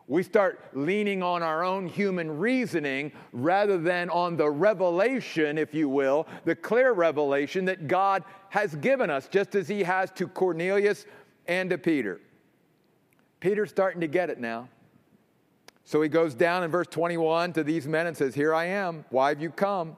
We 0.07 0.23
start 0.23 0.69
leaning 0.73 1.21
on 1.21 1.43
our 1.43 1.65
own 1.65 1.87
human 1.87 2.37
reasoning 2.37 3.11
rather 3.33 3.77
than 3.77 4.09
on 4.09 4.37
the 4.37 4.49
revelation, 4.49 5.57
if 5.57 5.73
you 5.73 5.89
will, 5.89 6.25
the 6.45 6.55
clear 6.55 6.93
revelation 6.93 7.65
that 7.65 7.89
God 7.89 8.23
has 8.49 8.73
given 8.75 9.09
us, 9.09 9.27
just 9.27 9.53
as 9.55 9.67
He 9.67 9.83
has 9.83 10.09
to 10.11 10.27
Cornelius 10.27 11.05
and 11.45 11.69
to 11.69 11.77
Peter. 11.77 12.21
Peter's 13.39 13.69
starting 13.69 14.01
to 14.01 14.07
get 14.07 14.29
it 14.29 14.39
now. 14.39 14.69
So 15.83 16.01
he 16.01 16.09
goes 16.09 16.33
down 16.33 16.63
in 16.63 16.71
verse 16.71 16.87
21 16.87 17.53
to 17.53 17.63
these 17.63 17.87
men 17.87 18.07
and 18.07 18.17
says, 18.17 18.35
Here 18.35 18.53
I 18.53 18.65
am. 18.65 19.05
Why 19.09 19.29
have 19.29 19.41
you 19.41 19.49
come? 19.49 19.95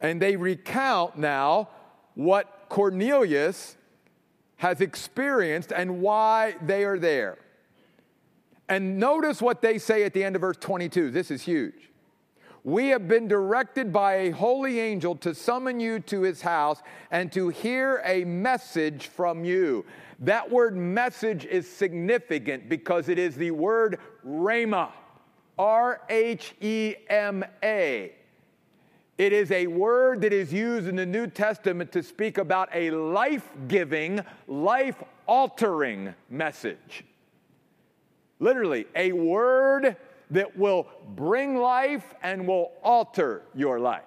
And 0.00 0.20
they 0.20 0.36
recount 0.36 1.16
now 1.16 1.70
what 2.14 2.66
Cornelius 2.68 3.76
has 4.56 4.80
experienced 4.80 5.72
and 5.72 6.00
why 6.00 6.56
they 6.62 6.84
are 6.84 6.98
there. 6.98 7.38
And 8.68 8.98
notice 8.98 9.40
what 9.42 9.62
they 9.62 9.78
say 9.78 10.04
at 10.04 10.12
the 10.12 10.24
end 10.24 10.36
of 10.36 10.40
verse 10.40 10.56
22. 10.56 11.10
This 11.10 11.30
is 11.30 11.42
huge. 11.42 11.90
We 12.64 12.88
have 12.88 13.06
been 13.06 13.28
directed 13.28 13.92
by 13.92 14.14
a 14.14 14.30
holy 14.30 14.80
angel 14.80 15.16
to 15.16 15.34
summon 15.34 15.80
you 15.80 16.00
to 16.00 16.22
his 16.22 16.40
house 16.40 16.82
and 17.10 17.30
to 17.32 17.50
hear 17.50 18.00
a 18.06 18.24
message 18.24 19.08
from 19.08 19.44
you. 19.44 19.84
That 20.20 20.50
word 20.50 20.74
message 20.74 21.44
is 21.44 21.70
significant 21.70 22.70
because 22.70 23.10
it 23.10 23.18
is 23.18 23.36
the 23.36 23.50
word 23.50 24.00
rhema, 24.26 24.90
R 25.58 26.00
H 26.08 26.54
E 26.62 26.94
M 27.10 27.44
A. 27.62 28.12
It 29.18 29.32
is 29.34 29.52
a 29.52 29.66
word 29.66 30.22
that 30.22 30.32
is 30.32 30.50
used 30.50 30.88
in 30.88 30.96
the 30.96 31.04
New 31.04 31.26
Testament 31.26 31.92
to 31.92 32.02
speak 32.02 32.38
about 32.38 32.70
a 32.72 32.90
life 32.90 33.46
giving, 33.68 34.24
life 34.48 35.02
altering 35.26 36.14
message. 36.30 37.04
Literally, 38.40 38.86
a 38.96 39.12
word 39.12 39.96
that 40.34 40.56
will 40.56 40.88
bring 41.14 41.56
life 41.56 42.12
and 42.22 42.46
will 42.46 42.72
alter 42.82 43.42
your 43.54 43.78
life. 43.78 44.02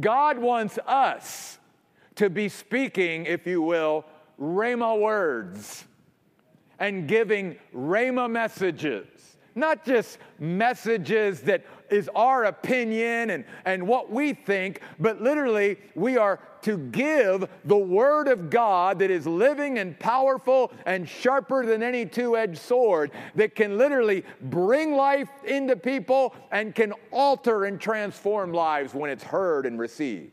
God 0.00 0.38
wants 0.38 0.78
us 0.86 1.58
to 2.16 2.28
be 2.28 2.48
speaking, 2.48 3.26
if 3.26 3.46
you 3.46 3.62
will, 3.62 4.04
Rhema 4.40 5.00
words 5.00 5.84
and 6.80 7.06
giving 7.06 7.56
Rhema 7.74 8.28
messages. 8.28 9.36
Not 9.54 9.84
just 9.84 10.18
messages 10.40 11.42
that 11.42 11.64
is 11.90 12.08
our 12.14 12.44
opinion 12.44 13.30
and, 13.30 13.44
and 13.64 13.86
what 13.86 14.10
we 14.10 14.32
think, 14.34 14.80
but 14.98 15.20
literally 15.20 15.78
we 15.94 16.16
are 16.16 16.40
to 16.62 16.76
give 16.78 17.48
the 17.64 17.76
Word 17.76 18.28
of 18.28 18.50
God 18.50 18.98
that 18.98 19.10
is 19.10 19.26
living 19.26 19.78
and 19.78 19.98
powerful 19.98 20.72
and 20.86 21.08
sharper 21.08 21.64
than 21.64 21.82
any 21.82 22.04
two 22.04 22.36
edged 22.36 22.58
sword 22.58 23.10
that 23.34 23.54
can 23.54 23.78
literally 23.78 24.24
bring 24.42 24.94
life 24.94 25.30
into 25.44 25.76
people 25.76 26.34
and 26.50 26.74
can 26.74 26.92
alter 27.10 27.64
and 27.64 27.80
transform 27.80 28.52
lives 28.52 28.94
when 28.94 29.10
it's 29.10 29.24
heard 29.24 29.66
and 29.66 29.78
received. 29.78 30.32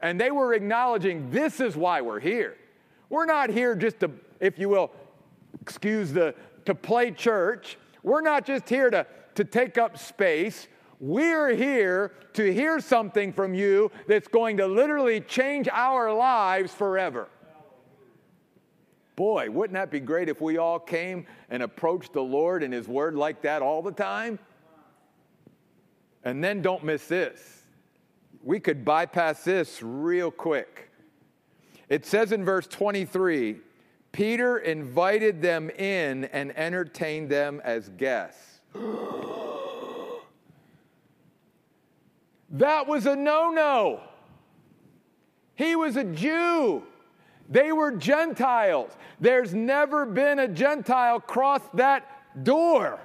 And 0.00 0.20
they 0.20 0.30
were 0.30 0.54
acknowledging 0.54 1.30
this 1.30 1.60
is 1.60 1.76
why 1.76 2.00
we're 2.00 2.20
here. 2.20 2.56
We're 3.08 3.26
not 3.26 3.50
here 3.50 3.74
just 3.74 4.00
to, 4.00 4.10
if 4.38 4.58
you 4.58 4.68
will, 4.68 4.90
excuse 5.60 6.12
the, 6.12 6.34
to 6.64 6.74
play 6.74 7.10
church. 7.10 7.76
We're 8.02 8.22
not 8.22 8.46
just 8.46 8.68
here 8.68 8.88
to, 8.90 9.06
to 9.34 9.44
take 9.44 9.78
up 9.78 9.98
space. 9.98 10.68
We're 10.98 11.54
here 11.54 12.12
to 12.34 12.52
hear 12.52 12.80
something 12.80 13.32
from 13.32 13.54
you 13.54 13.90
that's 14.06 14.28
going 14.28 14.58
to 14.58 14.66
literally 14.66 15.20
change 15.20 15.68
our 15.70 16.12
lives 16.12 16.72
forever. 16.72 17.28
Boy, 19.16 19.50
wouldn't 19.50 19.74
that 19.74 19.90
be 19.90 20.00
great 20.00 20.28
if 20.28 20.40
we 20.40 20.58
all 20.58 20.78
came 20.78 21.26
and 21.50 21.62
approached 21.62 22.12
the 22.12 22.22
Lord 22.22 22.62
and 22.62 22.72
His 22.72 22.88
Word 22.88 23.14
like 23.14 23.42
that 23.42 23.62
all 23.62 23.82
the 23.82 23.92
time? 23.92 24.38
And 26.24 26.42
then 26.44 26.62
don't 26.62 26.84
miss 26.84 27.06
this 27.06 27.60
we 28.42 28.60
could 28.60 28.84
bypass 28.84 29.44
this 29.44 29.82
real 29.82 30.30
quick. 30.30 30.90
It 31.88 32.06
says 32.06 32.32
in 32.32 32.44
verse 32.44 32.66
23 32.66 33.60
Peter 34.12 34.58
invited 34.58 35.40
them 35.40 35.70
in 35.70 36.24
and 36.26 36.56
entertained 36.56 37.28
them 37.28 37.60
as 37.62 37.90
guests. 37.90 38.49
that 42.50 42.86
was 42.86 43.06
a 43.06 43.16
no 43.16 43.50
no. 43.50 44.00
He 45.54 45.76
was 45.76 45.96
a 45.96 46.04
Jew. 46.04 46.82
They 47.48 47.72
were 47.72 47.92
Gentiles. 47.92 48.92
There's 49.20 49.52
never 49.54 50.06
been 50.06 50.38
a 50.38 50.48
Gentile 50.48 51.20
cross 51.20 51.62
that 51.74 52.06
door. 52.44 53.00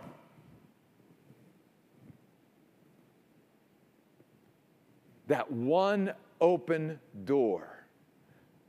that 5.27 5.51
one 5.51 6.13
open 6.39 6.99
door, 7.23 7.85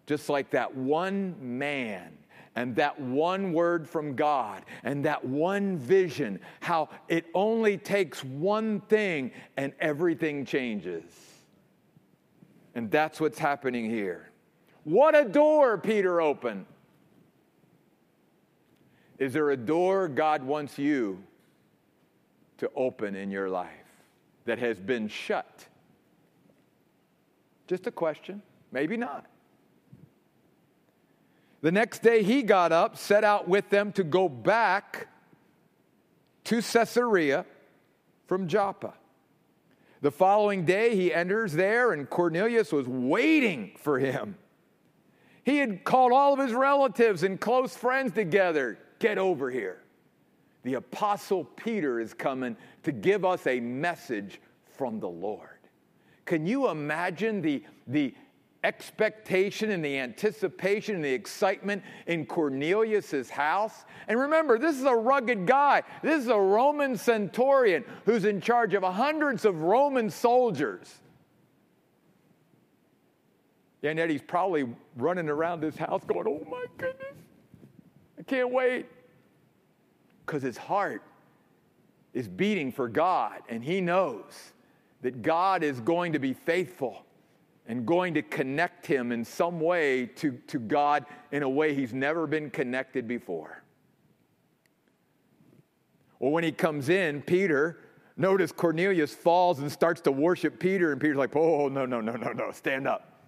just 0.07 0.29
like 0.29 0.51
that 0.51 0.75
one 0.75 1.35
man 1.41 2.17
and 2.57 2.75
that 2.77 2.99
one 2.99 3.53
word 3.53 3.89
from 3.89 4.17
God 4.17 4.65
and 4.83 5.05
that 5.05 5.25
one 5.25 5.77
vision, 5.77 6.41
how 6.61 6.89
it 7.07 7.27
only 7.35 7.77
takes 7.77 8.25
one 8.25 8.81
thing 8.81 9.31
and 9.59 9.75
everything 9.79 10.45
changes. 10.45 11.05
And 12.75 12.91
that's 12.91 13.21
what's 13.21 13.39
happening 13.39 13.89
here. 13.89 14.31
What 14.85 15.15
a 15.15 15.25
door 15.25 15.79
Peter 15.79 16.21
opened. 16.21 16.67
Is 19.19 19.33
there 19.33 19.51
a 19.51 19.57
door 19.57 20.09
God 20.09 20.43
wants 20.43 20.79
you 20.79 21.23
to 22.59 22.71
open 22.75 23.15
in 23.15 23.31
your 23.31 23.49
life 23.49 23.71
that 24.47 24.59
has 24.59 24.79
been 24.79 25.09
shut? 25.09 25.67
Just 27.67 27.87
a 27.87 27.91
question. 27.91 28.43
Maybe 28.73 28.97
not. 28.97 29.27
The 31.63 31.73
next 31.73 32.03
day 32.03 32.23
he 32.23 32.43
got 32.43 32.73
up, 32.73 32.97
set 32.97 33.25
out 33.25 33.49
with 33.49 33.71
them 33.71 33.93
to 33.93 34.05
go 34.05 34.29
back 34.29 35.09
to 36.45 36.63
Caesarea 36.63 37.45
from 38.27 38.47
Joppa. 38.47 38.95
The 40.03 40.11
following 40.11 40.65
day 40.65 40.95
he 40.95 41.13
enters 41.13 41.53
there, 41.53 41.93
and 41.93 42.09
Cornelius 42.09 42.73
was 42.73 42.87
waiting 42.87 43.73
for 43.79 43.99
him. 43.99 44.37
He 45.45 45.59
had 45.59 45.85
called 45.85 46.13
all 46.13 46.33
of 46.33 46.39
his 46.39 46.53
relatives 46.53 47.23
and 47.23 47.41
close 47.41 47.75
friends 47.75 48.13
together. 48.13 48.79
Get 48.99 49.17
over 49.19 49.51
here. 49.51 49.83
The 50.65 50.75
Apostle 50.75 51.45
Peter 51.45 52.01
is 52.01 52.13
coming 52.13 52.57
to 52.83 52.93
give 52.93 53.25
us 53.25 53.47
a 53.47 53.61
message 53.61 54.41
from 54.77 55.01
the 55.01 55.09
Lord. 55.09 55.49
Can 56.25 56.45
you 56.47 56.69
imagine 56.69 57.41
the, 57.41 57.63
the 57.87 58.15
expectation 58.65 59.71
and 59.71 59.85
the 59.85 59.99
anticipation 59.99 60.97
and 60.97 61.05
the 61.05 61.13
excitement 61.13 61.83
in 62.07 62.27
Cornelius's 62.27 63.31
house. 63.31 63.85
And 64.09 64.19
remember, 64.19 64.59
this 64.59 64.77
is 64.77 64.85
a 64.85 64.95
rugged 64.95 65.47
guy. 65.47 65.83
This 66.03 66.23
is 66.23 66.29
a 66.29 66.39
Roman 66.39 66.97
centurion 66.97 67.85
who's 68.05 68.25
in 68.25 68.41
charge 68.41 68.75
of 68.75 68.83
hundreds 68.83 69.45
of 69.45 69.63
Roman 69.63 70.11
soldiers. 70.11 71.01
And 73.83 73.99
yet 73.99 74.11
he's 74.11 74.23
probably 74.23 74.67
running 74.97 75.29
around 75.29 75.61
this 75.61 75.77
house 75.77 76.03
going, 76.05 76.27
Oh 76.27 76.45
my 76.51 76.65
goodness, 76.77 77.15
I 78.19 78.23
can't 78.23 78.51
wait. 78.51 78.87
Because 80.25 80.43
his 80.43 80.57
heart 80.57 81.03
is 82.13 82.27
beating 82.27 82.73
for 82.73 82.89
God 82.89 83.43
and 83.49 83.63
he 83.63 83.81
knows 83.81 84.53
that 85.03 85.23
God 85.23 85.63
is 85.63 85.79
going 85.81 86.15
to 86.15 86.19
be 86.19 86.33
faithful 86.33 87.06
and 87.67 87.85
going 87.85 88.15
to 88.15 88.23
connect 88.23 88.87
him 88.87 89.13
in 89.13 89.25
some 89.25 89.61
way 89.61 90.07
to, 90.07 90.33
to 90.47 90.59
God 90.59 91.05
in 91.33 91.43
a 91.43 91.49
way 91.49 91.75
he's 91.75 91.93
never 91.93 92.27
been 92.27 92.51
connected 92.51 93.09
before. 93.09 93.63
Well, 96.19 96.31
when 96.31 96.45
he 96.45 96.53
comes 96.53 96.89
in, 96.89 97.23
Peter, 97.23 97.81
notice 98.17 98.53
Cornelius 98.53 99.13
falls 99.13 99.59
and 99.59 99.71
starts 99.71 100.01
to 100.03 100.13
worship 100.13 100.59
Peter, 100.59 100.93
and 100.93 101.01
Peter's 101.01 101.17
like, 101.17 101.35
oh, 101.37 101.69
no, 101.69 101.85
no, 101.85 102.01
no, 102.01 102.13
no, 102.13 102.33
no, 102.33 102.53
stand 102.53 102.87
up. 102.87 103.21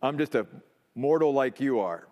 I'm 0.00 0.16
just 0.16 0.34
a 0.34 0.46
mortal 0.94 1.32
like 1.32 1.60
you 1.60 1.80
are. 1.80 2.08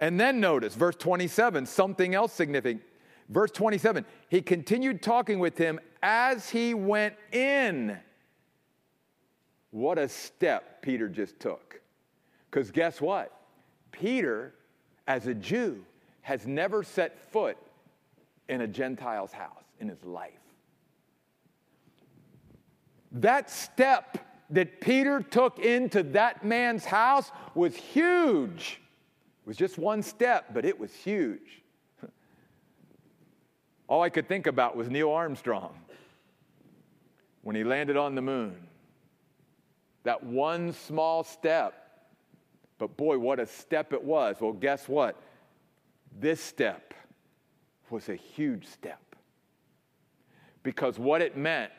And 0.00 0.20
then 0.20 0.40
notice, 0.40 0.74
verse 0.74 0.96
27, 0.96 1.66
something 1.66 2.14
else 2.14 2.32
significant. 2.32 2.82
Verse 3.28 3.50
27, 3.50 4.04
he 4.28 4.40
continued 4.40 5.02
talking 5.02 5.38
with 5.38 5.58
him 5.58 5.80
as 6.02 6.50
he 6.50 6.74
went 6.74 7.14
in. 7.32 7.98
What 9.70 9.98
a 9.98 10.08
step 10.08 10.82
Peter 10.82 11.08
just 11.08 11.38
took. 11.40 11.80
Because 12.50 12.70
guess 12.70 13.00
what? 13.00 13.32
Peter, 13.92 14.54
as 15.06 15.26
a 15.26 15.34
Jew, 15.34 15.84
has 16.22 16.46
never 16.46 16.82
set 16.82 17.30
foot 17.30 17.56
in 18.48 18.60
a 18.60 18.66
Gentile's 18.66 19.32
house 19.32 19.64
in 19.80 19.88
his 19.88 20.02
life. 20.04 20.32
That 23.12 23.50
step 23.50 24.18
that 24.50 24.80
Peter 24.80 25.20
took 25.20 25.58
into 25.58 26.02
that 26.02 26.44
man's 26.44 26.84
house 26.84 27.30
was 27.54 27.74
huge. 27.74 28.80
It 29.42 29.48
was 29.48 29.56
just 29.56 29.78
one 29.78 30.02
step, 30.02 30.46
but 30.52 30.64
it 30.64 30.78
was 30.78 30.92
huge. 30.94 31.62
All 33.88 34.02
I 34.02 34.08
could 34.08 34.28
think 34.28 34.46
about 34.46 34.76
was 34.76 34.88
Neil 34.88 35.10
Armstrong 35.10 35.74
when 37.42 37.56
he 37.56 37.64
landed 37.64 37.96
on 37.96 38.14
the 38.14 38.22
moon. 38.22 38.65
That 40.06 40.22
one 40.22 40.72
small 40.72 41.24
step. 41.24 41.74
But 42.78 42.96
boy, 42.96 43.18
what 43.18 43.40
a 43.40 43.46
step 43.46 43.92
it 43.92 44.04
was. 44.04 44.36
Well, 44.40 44.52
guess 44.52 44.88
what? 44.88 45.20
This 46.16 46.40
step 46.40 46.94
was 47.90 48.08
a 48.08 48.14
huge 48.14 48.68
step. 48.68 49.16
Because 50.62 50.96
what 50.96 51.22
it 51.22 51.36
meant 51.36 51.72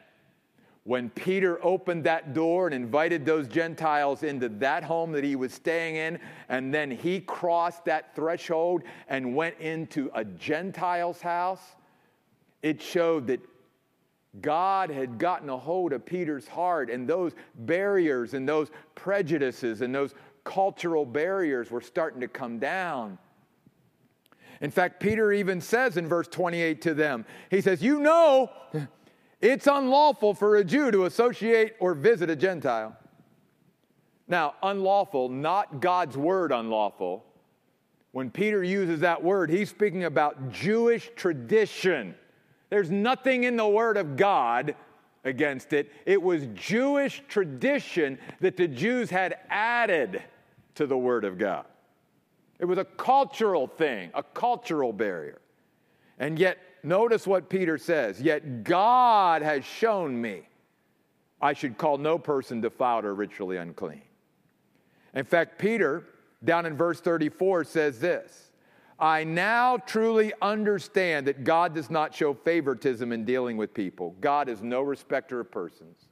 when 0.84 1.10
Peter 1.12 1.64
opened 1.64 2.04
that 2.04 2.34
door 2.34 2.68
and 2.68 2.76
invited 2.76 3.26
those 3.26 3.48
Gentiles 3.48 4.24
into 4.24 4.50
that 4.50 4.84
home 4.84 5.14
that 5.14 5.24
he 5.24 5.38
was 5.38 5.54
staying 5.54 5.96
in, 5.96 6.20
and 6.50 6.74
then 6.74 6.92
he 6.92 7.22
crossed 7.22 7.86
that 7.86 8.14
threshold 8.14 8.84
and 9.08 9.38
went 9.38 9.58
into 9.60 10.12
a 10.14 10.26
Gentile's 10.26 11.22
house, 11.22 11.78
it 12.62 12.82
showed 12.82 13.28
that 13.28 13.40
God 14.42 14.90
had 14.90 15.18
gotten 15.18 15.50
a 15.50 15.58
hold 15.58 15.94
of 15.94 16.06
Peter's 16.06 16.48
heart, 16.48 16.90
and 16.90 17.08
those 17.08 17.34
barriers 17.56 18.34
and 18.34 18.48
those 18.48 18.70
prejudices 18.96 19.82
and 19.82 19.94
those 19.94 20.14
cultural 20.44 21.06
barriers 21.06 21.70
were 21.70 21.82
starting 21.82 22.22
to 22.22 22.28
come 22.28 22.60
down. 22.60 23.18
In 24.62 24.72
fact, 24.72 25.00
Peter 25.00 25.32
even 25.32 25.62
says 25.62 25.98
in 25.98 26.08
verse 26.08 26.28
28 26.28 26.82
to 26.84 26.94
them, 26.94 27.26
he 27.50 27.62
says, 27.62 27.84
You 27.84 28.00
know, 28.00 28.52
it's 29.42 29.68
unlawful 29.68 30.34
for 30.34 30.56
a 30.58 30.64
Jew 30.64 30.90
to 30.92 31.06
associate 31.06 31.76
or 31.80 31.94
visit 31.94 32.30
a 32.30 32.36
Gentile. 32.36 32.96
Now, 34.28 34.56
unlawful, 34.64 35.30
not 35.30 35.80
God's 35.80 36.18
word 36.18 36.52
unlawful. 36.52 37.24
When 38.12 38.32
Peter 38.32 38.64
uses 38.64 39.02
that 39.02 39.24
word, 39.24 39.50
he's 39.50 39.70
speaking 39.70 40.06
about 40.06 40.52
Jewish 40.52 41.12
tradition. 41.16 42.16
There's 42.70 42.92
nothing 42.92 43.44
in 43.44 43.56
the 43.56 43.68
word 43.68 43.98
of 43.98 44.18
God 44.18 44.76
against 45.24 45.74
it. 45.74 45.92
It 46.06 46.22
was 46.22 46.48
Jewish 46.54 47.24
tradition 47.28 48.18
that 48.40 48.58
the 48.58 48.68
Jews 48.68 49.10
had 49.10 49.38
added 49.50 50.24
to 50.76 50.86
the 50.86 50.98
word 50.98 51.26
of 51.26 51.38
God. 51.38 51.66
It 52.60 52.66
was 52.66 52.78
a 52.78 52.86
cultural 52.86 53.68
thing, 53.68 54.10
a 54.14 54.24
cultural 54.24 54.92
barrier. 54.92 55.40
And 56.20 56.40
yet, 56.40 56.58
notice 56.84 57.28
what 57.28 57.50
Peter 57.50 57.78
says 57.78 58.22
Yet 58.22 58.64
God 58.64 59.42
has 59.42 59.64
shown 59.64 60.20
me 60.20 60.48
I 61.42 61.54
should 61.54 61.78
call 61.78 61.98
no 61.98 62.18
person 62.18 62.62
defiled 62.62 63.06
or 63.06 63.14
ritually 63.14 63.58
unclean. 63.58 64.02
In 65.14 65.24
fact, 65.24 65.60
Peter, 65.60 66.04
down 66.44 66.66
in 66.66 66.76
verse 66.76 67.00
34, 67.00 67.64
says 67.64 68.00
this 68.00 68.52
I 69.00 69.24
now 69.24 69.78
truly 69.78 70.34
understand 70.42 71.28
that 71.28 71.44
God 71.44 71.76
does 71.76 71.90
not 71.90 72.16
show 72.16 72.34
favoritism 72.34 73.12
in 73.12 73.26
dealing 73.26 73.58
with 73.58 73.74
people, 73.74 74.16
God 74.22 74.50
is 74.50 74.62
no 74.62 74.82
respecter 74.82 75.40
of 75.40 75.52
persons. 75.52 76.08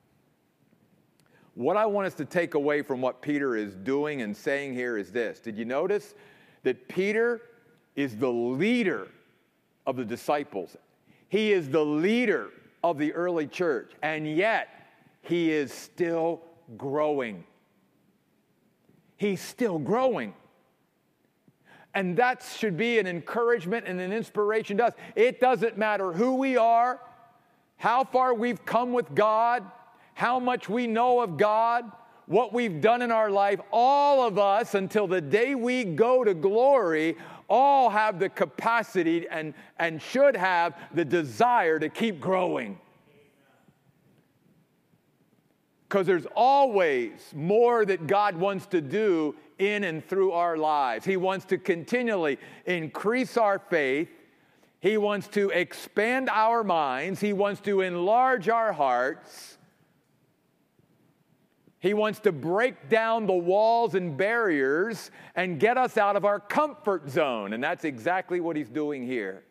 What 1.55 1.77
I 1.77 1.85
want 1.85 2.07
us 2.07 2.13
to 2.15 2.25
take 2.25 2.53
away 2.53 2.81
from 2.81 2.99
what 3.01 3.21
Peter 3.21 3.55
is 3.55 3.75
doing 3.75 4.21
and 4.21 4.35
saying 4.35 4.73
here 4.73 4.97
is 4.97 5.11
this 5.11 5.39
Did 5.39 5.57
you 5.57 5.65
notice 5.65 6.13
that 6.63 6.87
Peter 6.87 7.41
is 7.95 8.17
the 8.17 8.31
leader 8.31 9.07
of 9.85 9.95
the 9.95 10.05
disciples. 10.05 10.75
He 11.29 11.53
is 11.53 11.69
the 11.69 11.83
leader 11.83 12.49
of 12.83 12.97
the 12.97 13.13
early 13.13 13.47
church, 13.47 13.91
and 14.01 14.27
yet 14.27 14.67
he 15.21 15.51
is 15.51 15.71
still 15.71 16.41
growing. 16.77 17.43
He's 19.17 19.41
still 19.41 19.79
growing. 19.79 20.33
And 21.95 22.17
that 22.17 22.43
should 22.57 22.75
be 22.75 22.99
an 22.99 23.07
encouragement 23.07 23.85
and 23.87 24.01
an 24.01 24.11
inspiration 24.11 24.77
to 24.77 24.87
us. 24.87 24.93
It 25.15 25.39
doesn't 25.39 25.77
matter 25.77 26.11
who 26.11 26.35
we 26.35 26.57
are, 26.57 26.99
how 27.77 28.03
far 28.03 28.33
we've 28.33 28.63
come 28.65 28.91
with 28.91 29.15
God, 29.15 29.63
how 30.13 30.39
much 30.39 30.67
we 30.67 30.87
know 30.87 31.21
of 31.21 31.37
God, 31.37 31.89
what 32.25 32.51
we've 32.51 32.81
done 32.81 33.01
in 33.01 33.11
our 33.11 33.31
life, 33.31 33.61
all 33.71 34.27
of 34.27 34.37
us, 34.37 34.75
until 34.75 35.07
the 35.07 35.21
day 35.21 35.55
we 35.55 35.85
go 35.85 36.23
to 36.25 36.33
glory, 36.33 37.15
all 37.49 37.89
have 37.89 38.19
the 38.19 38.27
capacity 38.27 39.27
and, 39.29 39.53
and 39.79 40.01
should 40.01 40.35
have 40.35 40.75
the 40.93 41.05
desire 41.05 41.79
to 41.79 41.87
keep 41.87 42.19
growing. 42.19 42.77
Because 45.87 46.07
there's 46.07 46.27
always 46.35 47.11
more 47.33 47.85
that 47.85 48.05
God 48.05 48.35
wants 48.35 48.65
to 48.67 48.81
do 48.81 49.35
in 49.59 49.83
and 49.83 50.07
through 50.07 50.31
our 50.31 50.57
lives. 50.57 51.05
He 51.05 51.17
wants 51.17 51.45
to 51.45 51.57
continually 51.57 52.37
increase 52.65 53.37
our 53.37 53.59
faith. 53.59 54.09
He 54.79 54.97
wants 54.97 55.27
to 55.29 55.49
expand 55.49 56.29
our 56.29 56.63
minds. 56.63 57.19
He 57.19 57.33
wants 57.33 57.61
to 57.61 57.81
enlarge 57.81 58.49
our 58.49 58.73
hearts. 58.73 59.57
He 61.79 61.93
wants 61.93 62.19
to 62.21 62.31
break 62.31 62.89
down 62.89 63.27
the 63.27 63.33
walls 63.33 63.93
and 63.95 64.17
barriers 64.17 65.11
and 65.35 65.59
get 65.59 65.77
us 65.77 65.97
out 65.97 66.15
of 66.15 66.25
our 66.25 66.39
comfort 66.39 67.09
zone. 67.09 67.53
And 67.53 67.63
that's 67.63 67.85
exactly 67.85 68.39
what 68.39 68.55
he's 68.55 68.69
doing 68.69 69.05
here. 69.05 69.43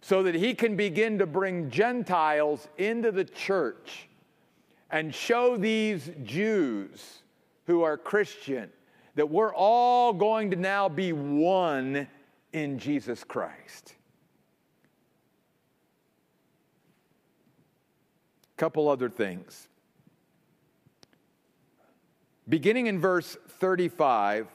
So 0.00 0.22
that 0.24 0.34
he 0.34 0.54
can 0.54 0.76
begin 0.76 1.18
to 1.18 1.26
bring 1.26 1.70
Gentiles 1.70 2.68
into 2.78 3.10
the 3.10 3.24
church 3.24 4.08
and 4.90 5.14
show 5.14 5.56
these 5.56 6.10
Jews 6.22 7.22
who 7.66 7.82
are 7.82 7.96
Christian 7.96 8.70
that 9.14 9.30
we're 9.30 9.54
all 9.54 10.12
going 10.12 10.50
to 10.50 10.56
now 10.56 10.88
be 10.88 11.12
one 11.12 12.06
in 12.52 12.78
Jesus 12.78 13.24
Christ. 13.24 13.94
Couple 18.56 18.88
other 18.88 19.08
things. 19.08 19.68
Beginning 22.48 22.86
in 22.86 23.00
verse 23.00 23.36
35 23.58 24.46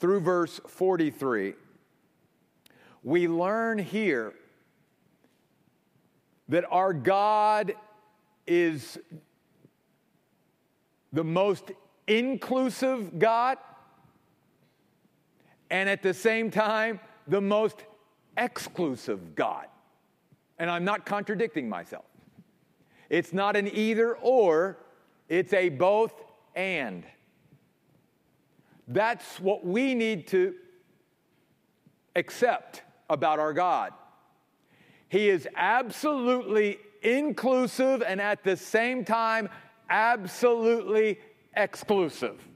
through 0.00 0.20
verse 0.20 0.60
43, 0.66 1.54
we 3.02 3.28
learn 3.28 3.78
here 3.78 4.32
that 6.48 6.64
our 6.70 6.92
God 6.92 7.74
is 8.46 8.98
the 11.12 11.24
most 11.24 11.70
inclusive 12.06 13.18
God 13.18 13.58
and 15.70 15.88
at 15.88 16.02
the 16.02 16.14
same 16.14 16.50
time 16.50 17.00
the 17.26 17.40
most 17.40 17.84
exclusive 18.36 19.34
God. 19.34 19.66
And 20.58 20.70
I'm 20.70 20.84
not 20.84 21.06
contradicting 21.06 21.68
myself. 21.68 22.04
It's 23.10 23.32
not 23.32 23.56
an 23.56 23.68
either 23.72 24.16
or, 24.16 24.78
it's 25.28 25.52
a 25.52 25.68
both 25.68 26.12
and. 26.54 27.04
That's 28.86 29.38
what 29.40 29.64
we 29.64 29.94
need 29.94 30.26
to 30.28 30.54
accept 32.16 32.82
about 33.10 33.38
our 33.38 33.52
God. 33.52 33.92
He 35.08 35.28
is 35.28 35.48
absolutely 35.56 36.78
inclusive 37.02 38.02
and 38.02 38.20
at 38.20 38.44
the 38.44 38.56
same 38.56 39.04
time 39.04 39.48
absolutely 39.88 41.18
exclusive. 41.56 42.46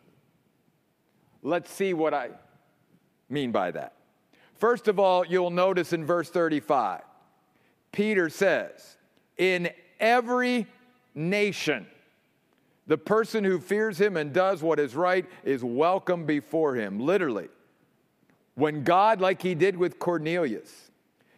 Let's 1.43 1.71
see 1.71 1.95
what 1.95 2.15
I 2.15 2.31
mean 3.33 3.51
by 3.51 3.71
that. 3.73 3.95
First 4.55 4.87
of 4.87 4.99
all, 4.99 5.27
you'll 5.27 5.51
notice 5.51 5.93
in 5.93 6.05
verse 6.05 6.31
35, 6.31 7.01
Peter 7.91 8.29
says, 8.29 8.97
In 9.37 9.71
every 9.99 10.67
nation, 11.15 11.87
the 12.87 12.99
person 12.99 13.43
who 13.43 13.59
fears 13.59 14.01
him 14.01 14.17
and 14.17 14.33
does 14.33 14.63
what 14.63 14.79
is 14.79 14.95
right 14.95 15.27
is 15.45 15.65
welcome 15.65 16.27
before 16.27 16.75
him, 16.77 17.01
literally. 17.01 17.49
When 18.55 18.85
God, 18.85 19.21
like 19.21 19.43
he 19.43 19.55
did 19.55 19.77
with 19.77 19.99
Cornelius, 19.99 20.91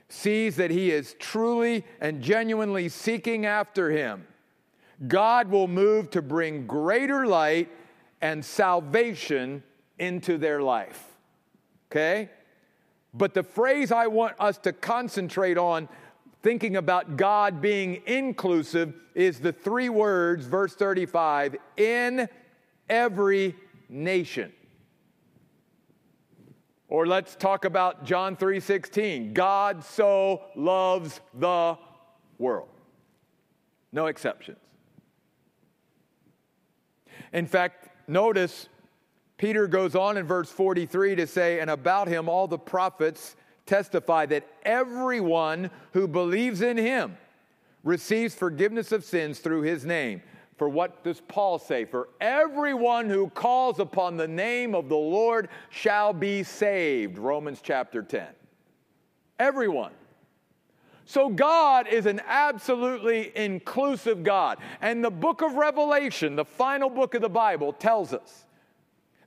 sees 0.08 0.56
that 0.56 0.70
he 0.70 0.90
is 0.90 1.14
truly 1.18 1.84
and 2.00 2.22
genuinely 2.22 2.88
seeking 2.88 3.46
after 3.46 3.90
him, 3.90 4.26
God 5.08 5.48
will 5.48 5.68
move 5.68 6.10
to 6.10 6.22
bring 6.22 6.66
greater 6.66 7.26
light 7.26 7.68
and 8.20 8.44
salvation 8.44 9.62
into 9.98 10.38
their 10.38 10.60
life. 10.60 11.13
Okay? 11.94 12.28
But 13.12 13.34
the 13.34 13.44
phrase 13.44 13.92
I 13.92 14.08
want 14.08 14.34
us 14.40 14.58
to 14.58 14.72
concentrate 14.72 15.56
on 15.56 15.88
thinking 16.42 16.74
about 16.74 17.16
God 17.16 17.62
being 17.62 18.02
inclusive 18.06 18.94
is 19.14 19.38
the 19.38 19.52
three 19.52 19.88
words, 19.88 20.46
verse 20.46 20.74
35, 20.74 21.54
in 21.76 22.28
every 22.88 23.54
nation. 23.88 24.52
Or 26.88 27.06
let's 27.06 27.36
talk 27.36 27.64
about 27.64 28.04
John 28.04 28.36
3:16. 28.36 29.32
God 29.32 29.84
so 29.84 30.42
loves 30.56 31.20
the 31.32 31.78
world. 32.38 32.68
No 33.92 34.06
exceptions. 34.06 34.58
In 37.32 37.46
fact, 37.46 37.88
notice 38.08 38.68
Peter 39.36 39.66
goes 39.66 39.94
on 39.94 40.16
in 40.16 40.26
verse 40.26 40.50
43 40.50 41.16
to 41.16 41.26
say, 41.26 41.60
And 41.60 41.70
about 41.70 42.08
him 42.08 42.28
all 42.28 42.46
the 42.46 42.58
prophets 42.58 43.36
testify 43.66 44.26
that 44.26 44.46
everyone 44.62 45.70
who 45.92 46.06
believes 46.06 46.60
in 46.60 46.76
him 46.76 47.16
receives 47.82 48.34
forgiveness 48.34 48.92
of 48.92 49.04
sins 49.04 49.40
through 49.40 49.62
his 49.62 49.84
name. 49.84 50.22
For 50.56 50.68
what 50.68 51.02
does 51.02 51.20
Paul 51.20 51.58
say? 51.58 51.84
For 51.84 52.08
everyone 52.20 53.10
who 53.10 53.28
calls 53.30 53.80
upon 53.80 54.16
the 54.16 54.28
name 54.28 54.74
of 54.74 54.88
the 54.88 54.96
Lord 54.96 55.48
shall 55.68 56.12
be 56.12 56.44
saved. 56.44 57.18
Romans 57.18 57.60
chapter 57.62 58.02
10. 58.02 58.26
Everyone. 59.40 59.92
So 61.06 61.28
God 61.28 61.88
is 61.88 62.06
an 62.06 62.20
absolutely 62.26 63.32
inclusive 63.36 64.22
God. 64.22 64.58
And 64.80 65.04
the 65.04 65.10
book 65.10 65.42
of 65.42 65.54
Revelation, 65.54 66.36
the 66.36 66.44
final 66.44 66.88
book 66.88 67.14
of 67.14 67.20
the 67.20 67.28
Bible, 67.28 67.72
tells 67.72 68.14
us 68.14 68.46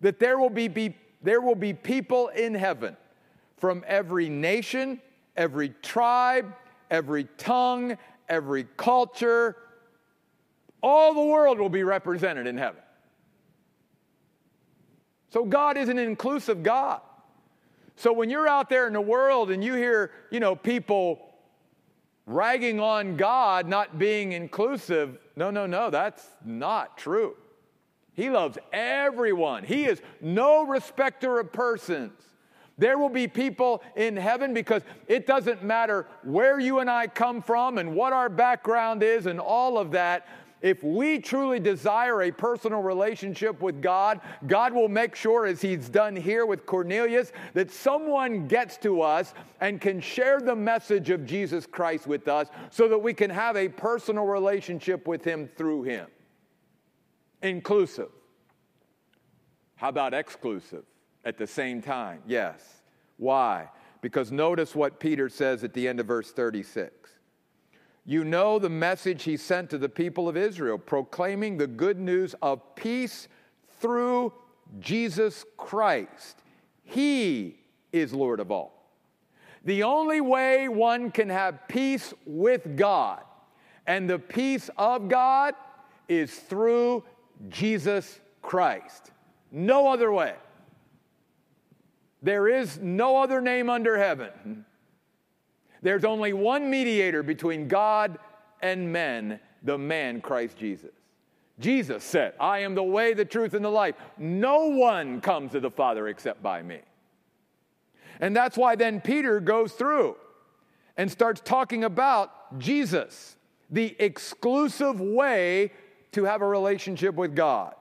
that 0.01 0.19
there 0.19 0.37
will 0.37 0.49
be, 0.49 0.67
be, 0.67 0.95
there 1.21 1.41
will 1.41 1.55
be 1.55 1.73
people 1.73 2.27
in 2.29 2.53
heaven 2.53 2.95
from 3.57 3.83
every 3.87 4.29
nation, 4.29 5.01
every 5.35 5.69
tribe, 5.81 6.53
every 6.91 7.25
tongue, 7.37 7.97
every 8.29 8.65
culture. 8.77 9.57
All 10.81 11.13
the 11.13 11.23
world 11.23 11.59
will 11.59 11.69
be 11.69 11.83
represented 11.83 12.47
in 12.47 12.57
heaven. 12.57 12.81
So 15.29 15.43
God 15.43 15.77
is 15.77 15.89
an 15.89 15.97
inclusive 15.97 16.63
God. 16.63 17.01
So 17.95 18.13
when 18.13 18.29
you're 18.29 18.47
out 18.47 18.69
there 18.69 18.87
in 18.87 18.93
the 18.93 19.01
world 19.01 19.49
and 19.49 19.63
you 19.63 19.73
hear, 19.73 20.11
you 20.29 20.39
know, 20.39 20.55
people 20.55 21.19
ragging 22.27 22.79
on 22.79 23.17
God 23.17 23.67
not 23.67 23.97
being 23.97 24.33
inclusive, 24.33 25.17
no, 25.35 25.49
no, 25.49 25.65
no, 25.65 25.89
that's 25.89 26.27
not 26.45 26.97
true. 26.97 27.35
He 28.17 28.31
loves 28.31 28.57
everyone. 28.73 29.63
He 29.63 29.85
is 29.85 30.01
no 30.19 30.65
respecter 30.65 31.39
of 31.39 31.53
persons. 31.53 32.11
There 32.79 32.97
will 32.97 33.09
be 33.09 33.27
people 33.27 33.83
in 33.95 34.17
heaven 34.17 34.55
because 34.55 34.81
it 35.07 35.27
doesn't 35.27 35.63
matter 35.63 36.07
where 36.23 36.59
you 36.59 36.79
and 36.79 36.89
I 36.89 37.07
come 37.07 37.43
from 37.43 37.77
and 37.77 37.95
what 37.95 38.13
our 38.13 38.27
background 38.27 39.03
is 39.03 39.27
and 39.27 39.39
all 39.39 39.77
of 39.77 39.91
that. 39.91 40.27
If 40.63 40.83
we 40.83 41.19
truly 41.19 41.59
desire 41.59 42.23
a 42.23 42.31
personal 42.31 42.81
relationship 42.81 43.61
with 43.61 43.83
God, 43.83 44.21
God 44.47 44.73
will 44.73 44.89
make 44.89 45.15
sure, 45.15 45.45
as 45.45 45.61
He's 45.61 45.87
done 45.87 46.15
here 46.15 46.47
with 46.47 46.65
Cornelius, 46.65 47.31
that 47.53 47.69
someone 47.69 48.47
gets 48.47 48.77
to 48.77 49.03
us 49.03 49.35
and 49.61 49.79
can 49.79 50.01
share 50.01 50.39
the 50.39 50.55
message 50.55 51.11
of 51.11 51.27
Jesus 51.27 51.67
Christ 51.67 52.07
with 52.07 52.27
us 52.27 52.47
so 52.71 52.87
that 52.87 52.97
we 52.97 53.13
can 53.13 53.29
have 53.29 53.55
a 53.55 53.69
personal 53.69 54.25
relationship 54.25 55.07
with 55.07 55.23
Him 55.23 55.47
through 55.55 55.83
Him. 55.83 56.07
Inclusive. 57.41 58.09
How 59.75 59.89
about 59.89 60.13
exclusive 60.13 60.83
at 61.23 61.37
the 61.37 61.47
same 61.47 61.81
time? 61.81 62.21
Yes. 62.25 62.81
Why? 63.17 63.69
Because 64.01 64.31
notice 64.31 64.75
what 64.75 64.99
Peter 64.99 65.29
says 65.29 65.63
at 65.63 65.73
the 65.73 65.87
end 65.87 65.99
of 65.99 66.07
verse 66.07 66.31
36. 66.31 67.11
You 68.05 68.23
know 68.23 68.57
the 68.57 68.69
message 68.69 69.23
he 69.23 69.37
sent 69.37 69.69
to 69.71 69.77
the 69.77 69.89
people 69.89 70.29
of 70.29 70.37
Israel, 70.37 70.77
proclaiming 70.77 71.57
the 71.57 71.67
good 71.67 71.99
news 71.99 72.33
of 72.41 72.75
peace 72.75 73.27
through 73.79 74.33
Jesus 74.79 75.45
Christ. 75.57 76.41
He 76.83 77.59
is 77.91 78.13
Lord 78.13 78.39
of 78.39 78.49
all. 78.49 78.91
The 79.65 79.83
only 79.83 80.21
way 80.21 80.69
one 80.69 81.11
can 81.11 81.29
have 81.29 81.67
peace 81.67 82.13
with 82.25 82.77
God 82.77 83.23
and 83.87 84.09
the 84.09 84.19
peace 84.19 84.69
of 84.77 85.07
God 85.07 85.55
is 86.09 86.33
through 86.33 87.03
Jesus 87.49 88.19
Christ. 88.41 89.11
No 89.51 89.87
other 89.87 90.11
way. 90.11 90.35
There 92.21 92.47
is 92.47 92.79
no 92.79 93.21
other 93.21 93.41
name 93.41 93.69
under 93.69 93.97
heaven 93.97 94.65
there's 95.81 96.03
only 96.03 96.33
one 96.33 96.69
mediator 96.69 97.23
between 97.23 97.67
God 97.67 98.17
and 98.61 98.91
men, 98.91 99.39
the 99.63 99.77
man 99.77 100.21
Christ 100.21 100.57
Jesus. 100.57 100.91
Jesus 101.59 102.03
said, 102.03 102.33
I 102.39 102.59
am 102.59 102.75
the 102.75 102.83
way, 102.83 103.13
the 103.13 103.25
truth, 103.25 103.53
and 103.53 103.63
the 103.63 103.69
life. 103.69 103.95
No 104.17 104.67
one 104.67 105.21
comes 105.21 105.53
to 105.53 105.59
the 105.59 105.71
Father 105.71 106.07
except 106.07 106.41
by 106.43 106.61
me. 106.61 106.79
And 108.19 108.35
that's 108.35 108.57
why 108.57 108.75
then 108.75 109.01
Peter 109.01 109.39
goes 109.39 109.73
through 109.73 110.15
and 110.97 111.11
starts 111.11 111.41
talking 111.43 111.83
about 111.83 112.59
Jesus, 112.59 113.35
the 113.69 113.95
exclusive 113.99 114.99
way 114.99 115.71
to 116.17 116.23
have 116.23 116.41
a 116.41 116.47
relationship 116.47 117.13
with 117.13 117.35
God. 117.35 117.75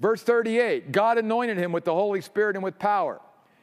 Verse 0.00 0.20
38 0.22 0.90
God 0.90 1.16
anointed 1.16 1.56
him 1.56 1.70
with 1.70 1.84
the 1.84 1.94
Holy 1.94 2.20
Spirit 2.20 2.56
and 2.56 2.64
with 2.64 2.78
power. 2.78 3.20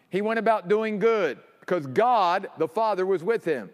He 0.10 0.22
went 0.22 0.40
about 0.40 0.70
doing 0.70 1.00
good 1.00 1.38
because 1.60 1.86
God, 1.86 2.48
the 2.58 2.68
Father, 2.68 3.06
was 3.06 3.24
with 3.24 3.44
him. 3.44 3.70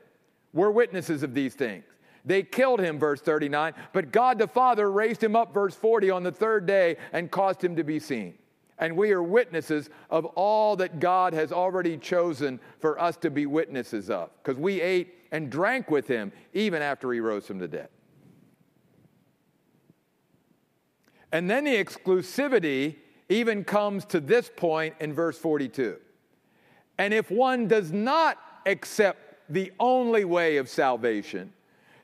We're 0.52 0.72
witnesses 0.72 1.22
of 1.22 1.36
these 1.36 1.54
things. 1.54 1.84
They 2.26 2.42
killed 2.42 2.80
him, 2.80 2.98
verse 2.98 3.22
39, 3.22 3.74
but 3.94 4.12
God 4.12 4.40
the 4.40 4.48
Father 4.48 4.92
raised 4.92 5.24
him 5.24 5.36
up, 5.36 5.54
verse 5.54 5.76
40, 5.76 6.10
on 6.10 6.24
the 6.24 6.32
third 6.32 6.66
day 6.66 6.98
and 7.14 7.30
caused 7.30 7.64
him 7.64 7.76
to 7.76 7.84
be 7.84 8.00
seen. 8.00 8.34
And 8.80 8.98
we 8.98 9.12
are 9.12 9.22
witnesses 9.22 9.92
of 10.10 10.26
all 10.26 10.76
that 10.78 11.00
God 11.00 11.34
has 11.34 11.52
already 11.52 11.98
chosen 11.98 12.60
for 12.80 13.00
us 13.00 13.16
to 13.18 13.30
be 13.30 13.46
witnesses 13.46 14.10
of, 14.10 14.32
because 14.44 14.60
we 14.60 14.82
ate 14.82 15.14
and 15.32 15.52
drank 15.52 15.92
with 15.92 16.08
him 16.08 16.32
even 16.54 16.82
after 16.82 17.14
he 17.14 17.20
rose 17.20 17.46
from 17.46 17.60
the 17.60 17.68
dead. 17.68 17.90
And 21.36 21.50
then 21.50 21.66
the 21.66 21.76
exclusivity 21.76 22.96
even 23.28 23.66
comes 23.66 24.06
to 24.06 24.22
this 24.22 24.50
point 24.56 24.96
in 25.02 25.12
verse 25.14 25.38
42. 25.38 25.98
And 26.98 27.14
if 27.14 27.30
one 27.30 27.68
does 27.68 27.92
not 27.92 28.38
accept 28.66 29.20
the 29.50 29.74
only 29.78 30.24
way 30.24 30.56
of 30.56 30.70
salvation, 30.70 31.52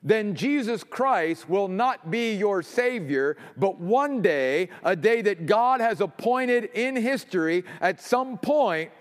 then 0.03 0.35
Jesus 0.35 0.83
Christ 0.83 1.47
will 1.47 1.69
not 1.69 2.11
be 2.11 2.33
your 2.35 2.61
Savior, 2.61 3.37
but 3.55 3.79
one 3.79 4.21
day, 4.21 4.67
a 4.83 4.97
day 4.97 5.21
that 5.21 5.45
God 5.45 5.79
has 5.79 6.01
appointed 6.01 6.65
in 6.65 6.97
history, 6.97 7.63
at 7.79 8.01
some 8.01 8.37
point, 8.37 8.91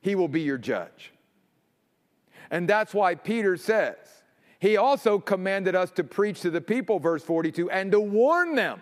He 0.00 0.14
will 0.14 0.28
be 0.28 0.40
your 0.40 0.56
judge. 0.56 1.12
And 2.50 2.66
that's 2.66 2.94
why 2.94 3.16
Peter 3.16 3.58
says, 3.58 3.98
He 4.60 4.78
also 4.78 5.18
commanded 5.18 5.74
us 5.74 5.90
to 5.90 6.04
preach 6.04 6.40
to 6.40 6.50
the 6.50 6.62
people, 6.62 6.98
verse 6.98 7.22
42, 7.22 7.70
and 7.70 7.92
to 7.92 8.00
warn 8.00 8.54
them 8.54 8.80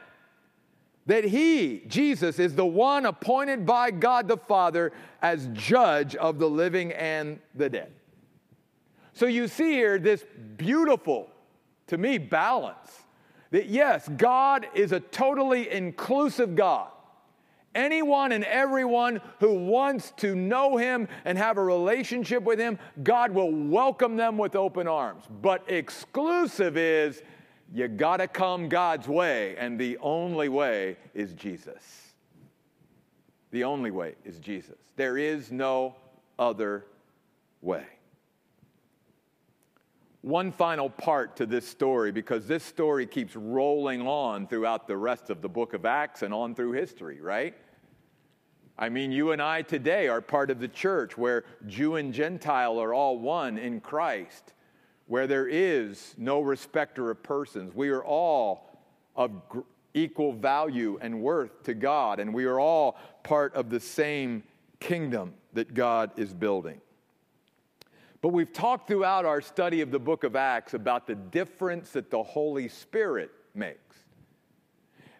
that 1.06 1.24
he, 1.24 1.84
Jesus, 1.86 2.38
is 2.38 2.54
the 2.54 2.66
one 2.66 3.06
appointed 3.06 3.64
by 3.64 3.90
God 3.90 4.28
the 4.28 4.36
Father 4.36 4.92
as 5.22 5.48
judge 5.52 6.16
of 6.16 6.38
the 6.38 6.48
living 6.48 6.92
and 6.92 7.38
the 7.54 7.68
dead. 7.68 7.92
So 9.12 9.26
you 9.26 9.48
see 9.48 9.72
here 9.72 9.98
this 9.98 10.24
beautiful, 10.56 11.30
to 11.86 11.96
me, 11.96 12.18
balance 12.18 13.06
that 13.50 13.66
yes, 13.66 14.08
God 14.16 14.66
is 14.74 14.92
a 14.92 15.00
totally 15.00 15.70
inclusive 15.70 16.56
God. 16.56 16.90
Anyone 17.74 18.32
and 18.32 18.42
everyone 18.44 19.20
who 19.38 19.54
wants 19.54 20.12
to 20.16 20.34
know 20.34 20.76
Him 20.76 21.08
and 21.24 21.36
have 21.38 21.58
a 21.58 21.62
relationship 21.62 22.42
with 22.42 22.58
Him, 22.58 22.78
God 23.02 23.32
will 23.32 23.52
welcome 23.52 24.16
them 24.16 24.38
with 24.38 24.56
open 24.56 24.88
arms. 24.88 25.24
But 25.42 25.70
exclusive 25.70 26.76
is 26.76 27.22
you 27.72 27.88
got 27.88 28.18
to 28.18 28.28
come 28.28 28.68
God's 28.68 29.08
way, 29.08 29.56
and 29.56 29.78
the 29.78 29.98
only 29.98 30.48
way 30.48 30.96
is 31.14 31.32
Jesus. 31.32 32.12
The 33.50 33.64
only 33.64 33.90
way 33.90 34.14
is 34.24 34.38
Jesus. 34.38 34.78
There 34.96 35.18
is 35.18 35.50
no 35.50 35.96
other 36.38 36.84
way. 37.62 37.84
One 40.22 40.50
final 40.50 40.90
part 40.90 41.36
to 41.36 41.46
this 41.46 41.66
story, 41.66 42.10
because 42.10 42.46
this 42.46 42.64
story 42.64 43.06
keeps 43.06 43.36
rolling 43.36 44.06
on 44.06 44.46
throughout 44.46 44.88
the 44.88 44.96
rest 44.96 45.30
of 45.30 45.40
the 45.40 45.48
book 45.48 45.72
of 45.72 45.86
Acts 45.86 46.22
and 46.22 46.34
on 46.34 46.54
through 46.54 46.72
history, 46.72 47.20
right? 47.20 47.54
I 48.78 48.88
mean, 48.88 49.12
you 49.12 49.32
and 49.32 49.40
I 49.40 49.62
today 49.62 50.08
are 50.08 50.20
part 50.20 50.50
of 50.50 50.58
the 50.58 50.68
church 50.68 51.16
where 51.16 51.44
Jew 51.66 51.94
and 51.94 52.12
Gentile 52.12 52.80
are 52.80 52.92
all 52.92 53.18
one 53.18 53.56
in 53.56 53.80
Christ 53.80 54.52
where 55.06 55.26
there 55.26 55.46
is 55.46 56.14
no 56.18 56.40
respecter 56.40 57.10
of 57.10 57.22
persons. 57.22 57.74
We 57.74 57.90
are 57.90 58.04
all 58.04 58.70
of 59.14 59.30
equal 59.94 60.32
value 60.32 60.98
and 61.00 61.20
worth 61.22 61.62
to 61.64 61.74
God, 61.74 62.20
and 62.20 62.34
we 62.34 62.44
are 62.44 62.60
all 62.60 62.98
part 63.22 63.54
of 63.54 63.70
the 63.70 63.80
same 63.80 64.42
kingdom 64.80 65.34
that 65.54 65.74
God 65.74 66.10
is 66.16 66.34
building. 66.34 66.80
But 68.20 68.28
we've 68.28 68.52
talked 68.52 68.88
throughout 68.88 69.24
our 69.24 69.40
study 69.40 69.80
of 69.80 69.90
the 69.90 69.98
book 69.98 70.24
of 70.24 70.36
Acts 70.36 70.74
about 70.74 71.06
the 71.06 71.14
difference 71.14 71.90
that 71.92 72.10
the 72.10 72.22
Holy 72.22 72.68
Spirit 72.68 73.30
makes. 73.54 73.96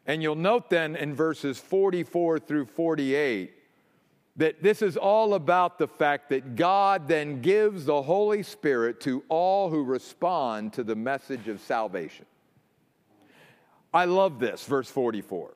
And 0.07 0.23
you'll 0.23 0.35
note 0.35 0.71
then 0.71 0.97
in 0.97 1.15
verses 1.15 1.59
44 1.59 2.39
through 2.39 2.67
48 2.67 3.56
that 4.37 4.63
this 4.63 4.83
is 4.83 4.97
all 4.97 5.35
about 5.35 5.79
the 5.79 5.89
fact 5.89 6.29
that 6.31 6.57
God 6.57 7.09
then 7.09 7.41
gives 7.41 7.87
the 7.87 8.03
Holy 8.03 8.43
Spirit 8.43 9.01
to 9.03 9.25
all 9.29 9.71
who 9.71 9.83
respond 9.83 10.75
to 10.75 10.85
the 10.85 10.95
message 10.95 11.49
of 11.49 11.61
salvation. 11.61 12.27
I 13.95 14.05
love 14.05 14.39
this, 14.39 14.65
verse 14.65 14.91
44. 14.91 15.55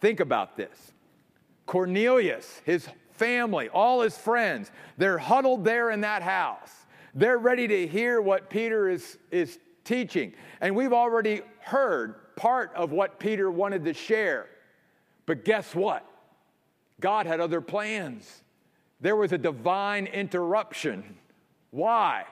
Think 0.00 0.20
about 0.20 0.56
this 0.56 0.92
Cornelius, 1.66 2.60
his 2.64 2.88
family, 3.12 3.68
all 3.68 4.00
his 4.00 4.16
friends, 4.16 4.70
they're 4.98 5.18
huddled 5.18 5.64
there 5.64 5.90
in 5.90 6.00
that 6.02 6.22
house. 6.22 6.72
They're 7.14 7.38
ready 7.38 7.68
to 7.68 7.86
hear 7.86 8.20
what 8.20 8.50
Peter 8.50 8.88
is, 8.88 9.18
is 9.30 9.58
teaching. 9.84 10.32
And 10.60 10.74
we've 10.74 10.92
already 10.92 11.42
heard 11.60 12.34
part 12.36 12.72
of 12.74 12.92
what 12.92 13.18
Peter 13.18 13.50
wanted 13.50 13.84
to 13.84 13.94
share. 13.94 14.46
But 15.26 15.44
guess 15.44 15.74
what? 15.74 16.09
God 17.00 17.26
had 17.26 17.40
other 17.40 17.60
plans. 17.60 18.42
There 19.00 19.16
was 19.16 19.32
a 19.32 19.38
divine 19.38 20.06
interruption. 20.06 21.16
Why? 21.70 22.24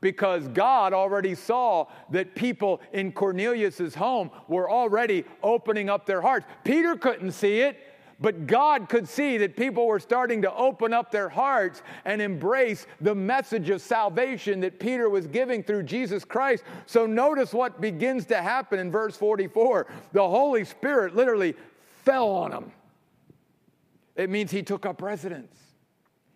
Because 0.00 0.48
God 0.48 0.92
already 0.92 1.34
saw 1.34 1.86
that 2.10 2.34
people 2.34 2.80
in 2.92 3.12
Cornelius's 3.12 3.94
home 3.94 4.30
were 4.48 4.70
already 4.70 5.24
opening 5.42 5.88
up 5.88 6.06
their 6.06 6.20
hearts. 6.20 6.46
Peter 6.64 6.96
couldn't 6.96 7.32
see 7.32 7.60
it, 7.60 7.78
but 8.20 8.46
God 8.46 8.88
could 8.90 9.08
see 9.08 9.38
that 9.38 9.56
people 9.56 9.86
were 9.86 9.98
starting 9.98 10.42
to 10.42 10.54
open 10.54 10.92
up 10.92 11.10
their 11.10 11.30
hearts 11.30 11.82
and 12.04 12.20
embrace 12.20 12.86
the 13.00 13.14
message 13.14 13.70
of 13.70 13.80
salvation 13.80 14.60
that 14.60 14.78
Peter 14.78 15.08
was 15.08 15.26
giving 15.26 15.62
through 15.62 15.84
Jesus 15.84 16.24
Christ. 16.24 16.64
So 16.84 17.06
notice 17.06 17.54
what 17.54 17.80
begins 17.80 18.26
to 18.26 18.36
happen 18.36 18.78
in 18.78 18.90
verse 18.90 19.16
44. 19.16 19.86
The 20.12 20.28
Holy 20.28 20.64
Spirit 20.64 21.16
literally 21.16 21.54
fell 22.04 22.28
on 22.28 22.50
them. 22.50 22.72
It 24.20 24.28
means 24.28 24.50
he 24.50 24.62
took 24.62 24.84
up 24.84 25.00
residence, 25.00 25.56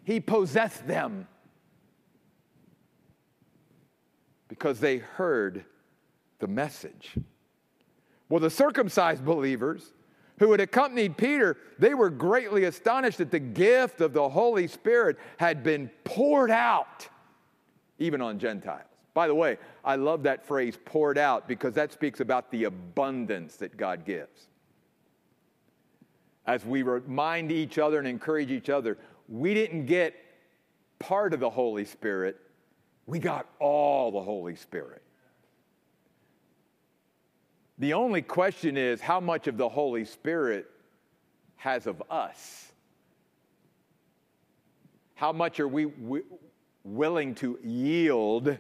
he 0.05 0.19
possessed 0.19 0.87
them 0.87 1.29
because 4.49 4.81
they 4.81 4.99
heard 4.99 5.67
the 6.39 6.47
message. 6.47 7.15
Well, 8.31 8.41
the 8.41 8.49
circumcised 8.49 9.23
believers, 9.23 9.93
who 10.39 10.51
had 10.51 10.61
accompanied 10.63 11.19
Peter, 11.19 11.59
they 11.79 11.93
were 11.93 12.09
greatly 12.09 12.65
astonished 12.65 13.19
that 13.19 13.31
the 13.31 13.39
gift 13.39 14.01
of 14.01 14.15
the 14.15 14.31
Holy 14.31 14.67
Spirit 14.67 15.19
had 15.37 15.63
been 15.63 15.91
poured 16.05 16.51
out 16.51 17.07
even 17.99 18.23
on 18.23 18.39
Gentiles. 18.39 18.89
By 19.13 19.27
the 19.27 19.35
way, 19.35 19.59
I 19.85 19.97
love 19.97 20.23
that 20.23 20.47
phrase 20.47 20.79
poured 20.87 21.19
out 21.19 21.47
because 21.47 21.75
that 21.75 21.93
speaks 21.93 22.21
about 22.21 22.51
the 22.51 22.65
abundance 22.65 23.57
that 23.57 23.77
God 23.77 24.07
gives. 24.07 24.49
As 26.47 26.65
we 26.65 26.83
remind 26.83 27.51
each 27.51 27.79
other 27.79 27.99
and 27.99 28.07
encourage 28.07 28.51
each 28.51 28.69
other, 28.69 28.99
we 29.29 29.55
didn't 29.55 29.87
get 29.87 30.15
part 30.99 31.35
of 31.35 31.41
the 31.41 31.51
Holy 31.51 31.85
Spirit, 31.85 32.39
we 33.07 33.19
got 33.19 33.47
all 33.59 34.11
the 34.11 34.23
Holy 34.23 34.57
Spirit. 34.57 35.03
The 37.79 37.95
only 37.95 38.23
question 38.23 38.77
is 38.77 39.01
how 39.01 39.21
much 39.21 39.47
of 39.47 39.57
the 39.57 39.69
Holy 39.69 40.05
Spirit 40.05 40.71
has 41.57 41.87
of 41.87 42.03
us? 42.11 42.73
How 45.15 45.33
much 45.33 45.61
are 45.61 45.69
we 45.69 45.87
w- 45.87 46.25
willing 46.85 47.35
to 47.37 47.59
yield 47.65 48.59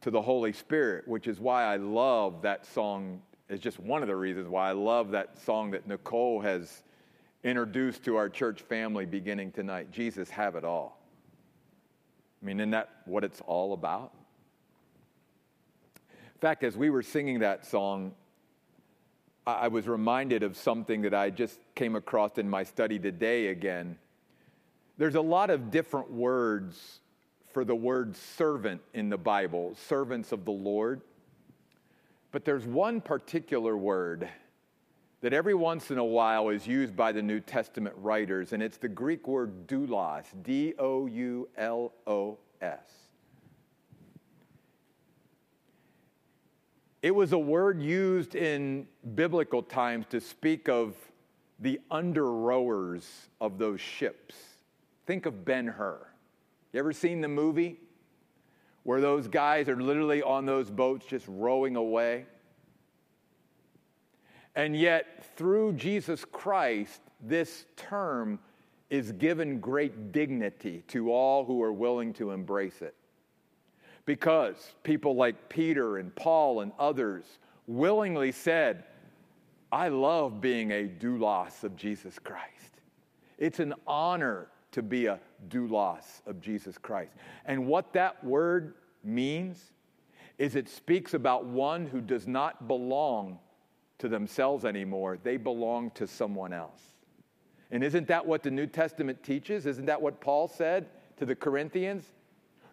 to 0.00 0.10
the 0.10 0.22
Holy 0.22 0.52
Spirit? 0.52 1.06
Which 1.06 1.26
is 1.26 1.40
why 1.40 1.64
I 1.64 1.76
love 1.76 2.42
that 2.42 2.64
song, 2.66 3.20
is 3.50 3.60
just 3.60 3.80
one 3.80 4.02
of 4.02 4.08
the 4.08 4.16
reasons 4.16 4.48
why 4.48 4.70
I 4.70 4.72
love 4.72 5.10
that 5.10 5.38
song 5.38 5.72
that 5.72 5.86
Nicole 5.86 6.40
has 6.40 6.82
introduced 7.42 8.04
to 8.04 8.16
our 8.16 8.28
church 8.28 8.62
family 8.62 9.06
beginning 9.06 9.50
tonight 9.50 9.90
Jesus, 9.90 10.30
have 10.30 10.54
it 10.54 10.64
all. 10.64 11.00
I 12.40 12.46
mean, 12.46 12.60
isn't 12.60 12.70
that 12.70 12.90
what 13.04 13.24
it's 13.24 13.40
all 13.42 13.72
about? 13.72 14.12
In 15.96 16.40
fact, 16.40 16.64
as 16.64 16.76
we 16.76 16.88
were 16.88 17.02
singing 17.02 17.40
that 17.40 17.66
song, 17.66 18.12
I 19.46 19.68
was 19.68 19.88
reminded 19.88 20.42
of 20.42 20.56
something 20.56 21.02
that 21.02 21.12
I 21.12 21.30
just 21.30 21.58
came 21.74 21.96
across 21.96 22.38
in 22.38 22.48
my 22.48 22.62
study 22.62 22.98
today 22.98 23.48
again. 23.48 23.98
There's 24.96 25.16
a 25.16 25.20
lot 25.20 25.50
of 25.50 25.70
different 25.70 26.10
words 26.10 27.00
for 27.52 27.64
the 27.64 27.74
word 27.74 28.16
servant 28.16 28.80
in 28.94 29.08
the 29.08 29.18
Bible, 29.18 29.74
servants 29.88 30.30
of 30.30 30.44
the 30.44 30.52
Lord. 30.52 31.00
But 32.32 32.44
there's 32.44 32.64
one 32.64 33.00
particular 33.00 33.76
word 33.76 34.28
that 35.20 35.32
every 35.32 35.54
once 35.54 35.90
in 35.90 35.98
a 35.98 36.04
while 36.04 36.48
is 36.48 36.66
used 36.66 36.96
by 36.96 37.12
the 37.12 37.22
New 37.22 37.40
Testament 37.40 37.94
writers, 37.98 38.52
and 38.52 38.62
it's 38.62 38.78
the 38.78 38.88
Greek 38.88 39.26
word 39.26 39.66
doulos, 39.66 40.24
D 40.42 40.74
O 40.78 41.06
U 41.06 41.48
L 41.56 41.92
O 42.06 42.38
S. 42.62 42.78
It 47.02 47.14
was 47.14 47.32
a 47.32 47.38
word 47.38 47.82
used 47.82 48.34
in 48.34 48.86
biblical 49.14 49.62
times 49.62 50.06
to 50.10 50.20
speak 50.20 50.68
of 50.68 50.94
the 51.58 51.80
under 51.90 52.30
rowers 52.30 53.28
of 53.40 53.58
those 53.58 53.80
ships. 53.80 54.34
Think 55.06 55.26
of 55.26 55.44
Ben 55.44 55.66
Hur. 55.66 56.06
You 56.72 56.80
ever 56.80 56.92
seen 56.92 57.20
the 57.20 57.28
movie 57.28 57.80
where 58.82 59.00
those 59.00 59.28
guys 59.28 59.68
are 59.68 59.80
literally 59.80 60.22
on 60.22 60.46
those 60.46 60.70
boats 60.70 61.06
just 61.06 61.26
rowing 61.28 61.76
away? 61.76 62.26
And 64.54 64.76
yet, 64.76 65.34
through 65.36 65.74
Jesus 65.74 66.24
Christ, 66.24 67.00
this 67.20 67.66
term 67.76 68.38
is 68.88 69.12
given 69.12 69.60
great 69.60 70.12
dignity 70.12 70.82
to 70.88 71.12
all 71.12 71.44
who 71.44 71.62
are 71.62 71.72
willing 71.72 72.12
to 72.14 72.32
embrace 72.32 72.82
it. 72.82 72.94
Because 74.04 74.74
people 74.82 75.14
like 75.14 75.48
Peter 75.48 75.98
and 75.98 76.14
Paul 76.16 76.60
and 76.60 76.72
others 76.78 77.24
willingly 77.66 78.32
said, 78.32 78.84
I 79.70 79.88
love 79.88 80.40
being 80.40 80.72
a 80.72 80.88
doulos 80.88 81.62
of 81.62 81.76
Jesus 81.76 82.18
Christ. 82.18 82.80
It's 83.38 83.60
an 83.60 83.74
honor 83.86 84.48
to 84.72 84.82
be 84.82 85.06
a 85.06 85.18
doulos 85.48 86.26
of 86.26 86.40
Jesus 86.40 86.78
Christ. 86.78 87.12
And 87.44 87.66
what 87.66 87.92
that 87.92 88.22
word 88.22 88.74
means 89.02 89.72
is 90.38 90.56
it 90.56 90.68
speaks 90.68 91.14
about 91.14 91.44
one 91.44 91.86
who 91.86 92.00
does 92.00 92.26
not 92.26 92.66
belong 92.68 93.38
to 93.98 94.08
themselves 94.08 94.64
anymore, 94.64 95.18
they 95.22 95.36
belong 95.36 95.90
to 95.90 96.06
someone 96.06 96.54
else. 96.54 96.80
And 97.70 97.84
isn't 97.84 98.08
that 98.08 98.26
what 98.26 98.42
the 98.42 98.50
New 98.50 98.66
Testament 98.66 99.22
teaches? 99.22 99.66
Isn't 99.66 99.86
that 99.86 100.00
what 100.00 100.20
Paul 100.20 100.48
said 100.48 100.86
to 101.18 101.26
the 101.26 101.36
Corinthians? 101.36 102.04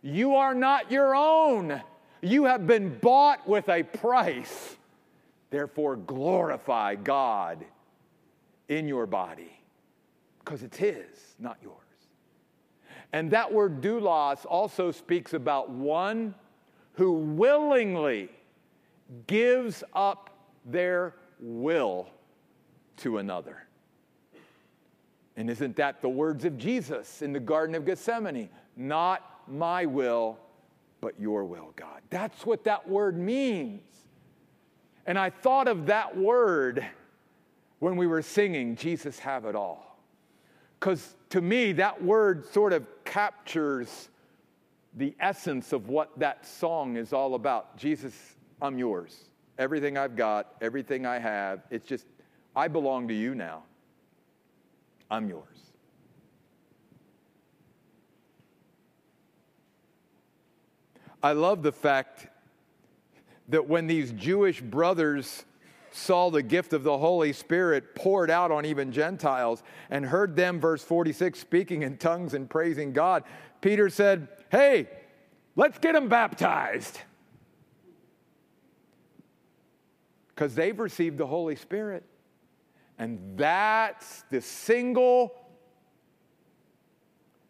You 0.01 0.35
are 0.35 0.55
not 0.55 0.89
your 0.91 1.15
own. 1.15 1.81
You 2.21 2.45
have 2.45 2.65
been 2.65 2.97
bought 2.99 3.47
with 3.47 3.67
a 3.69 3.83
price. 3.83 4.77
Therefore, 5.49 5.97
glorify 5.97 6.95
God 6.95 7.63
in 8.69 8.87
your 8.87 9.05
body 9.05 9.51
because 10.39 10.63
it's 10.63 10.77
His, 10.77 11.35
not 11.39 11.57
yours. 11.61 11.86
And 13.13 13.31
that 13.31 13.51
word 13.51 13.81
doulos 13.81 14.45
also 14.45 14.91
speaks 14.91 15.33
about 15.33 15.69
one 15.69 16.35
who 16.93 17.13
willingly 17.13 18.29
gives 19.27 19.83
up 19.93 20.29
their 20.65 21.13
will 21.39 22.09
to 22.97 23.19
another. 23.19 23.63
And 25.37 25.49
isn't 25.49 25.75
that 25.75 26.01
the 26.01 26.09
words 26.09 26.45
of 26.45 26.57
Jesus 26.57 27.21
in 27.21 27.31
the 27.31 27.39
Garden 27.39 27.75
of 27.75 27.85
Gethsemane? 27.85 28.49
Not 28.75 29.23
my 29.47 29.85
will, 29.85 30.39
but 30.99 31.19
your 31.19 31.45
will, 31.45 31.73
God. 31.75 32.01
That's 32.09 32.45
what 32.45 32.63
that 32.63 32.89
word 32.89 33.17
means. 33.17 33.81
And 35.05 35.17
I 35.17 35.29
thought 35.29 35.67
of 35.67 35.85
that 35.85 36.17
word 36.17 36.85
when 37.79 37.95
we 37.95 38.07
were 38.07 38.23
singing, 38.23 38.75
Jesus 38.75 39.19
Have 39.19 39.45
It 39.45 39.55
All. 39.55 39.99
Because 40.79 41.15
to 41.29 41.41
me, 41.41 41.71
that 41.73 42.03
word 42.03 42.45
sort 42.51 42.73
of 42.73 42.85
captures 43.07 44.09
the 44.95 45.15
essence 45.19 45.71
of 45.71 45.87
what 45.87 46.17
that 46.19 46.45
song 46.45 46.97
is 46.97 47.13
all 47.13 47.35
about. 47.35 47.77
Jesus, 47.77 48.13
I'm 48.61 48.77
yours. 48.77 49.29
Everything 49.57 49.97
I've 49.97 50.15
got, 50.15 50.55
everything 50.61 51.05
I 51.05 51.17
have, 51.19 51.61
it's 51.71 51.87
just, 51.87 52.05
I 52.55 52.67
belong 52.67 53.07
to 53.07 53.13
you 53.13 53.33
now. 53.33 53.63
I'm 55.09 55.29
yours. 55.29 55.43
I 61.23 61.31
love 61.31 61.63
the 61.63 61.71
fact 61.71 62.27
that 63.47 63.67
when 63.67 63.87
these 63.87 64.11
Jewish 64.11 64.61
brothers 64.61 65.45
saw 65.97 66.29
the 66.29 66.43
gift 66.43 66.73
of 66.73 66.83
the 66.83 66.97
Holy 66.97 67.33
Spirit 67.33 67.95
poured 67.95 68.29
out 68.29 68.51
on 68.51 68.65
even 68.65 68.91
Gentiles 68.91 69.63
and 69.89 70.05
heard 70.05 70.35
them, 70.35 70.59
verse 70.59 70.83
46, 70.83 71.39
speaking 71.39 71.81
in 71.81 71.97
tongues 71.97 72.33
and 72.33 72.49
praising 72.49 72.93
God, 72.93 73.23
Peter 73.61 73.89
said, 73.89 74.27
Hey, 74.49 74.87
let's 75.55 75.77
get 75.79 75.93
them 75.93 76.07
baptized. 76.07 76.99
Because 80.29 80.55
they've 80.55 80.79
received 80.79 81.17
the 81.17 81.25
Holy 81.25 81.55
Spirit. 81.55 82.03
And 82.99 83.19
that's 83.35 84.23
the 84.29 84.41
single 84.41 85.33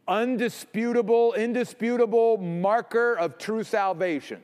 undisputable, 0.08 1.34
indisputable 1.34 2.38
marker 2.38 3.14
of 3.14 3.38
true 3.38 3.64
salvation. 3.64 4.42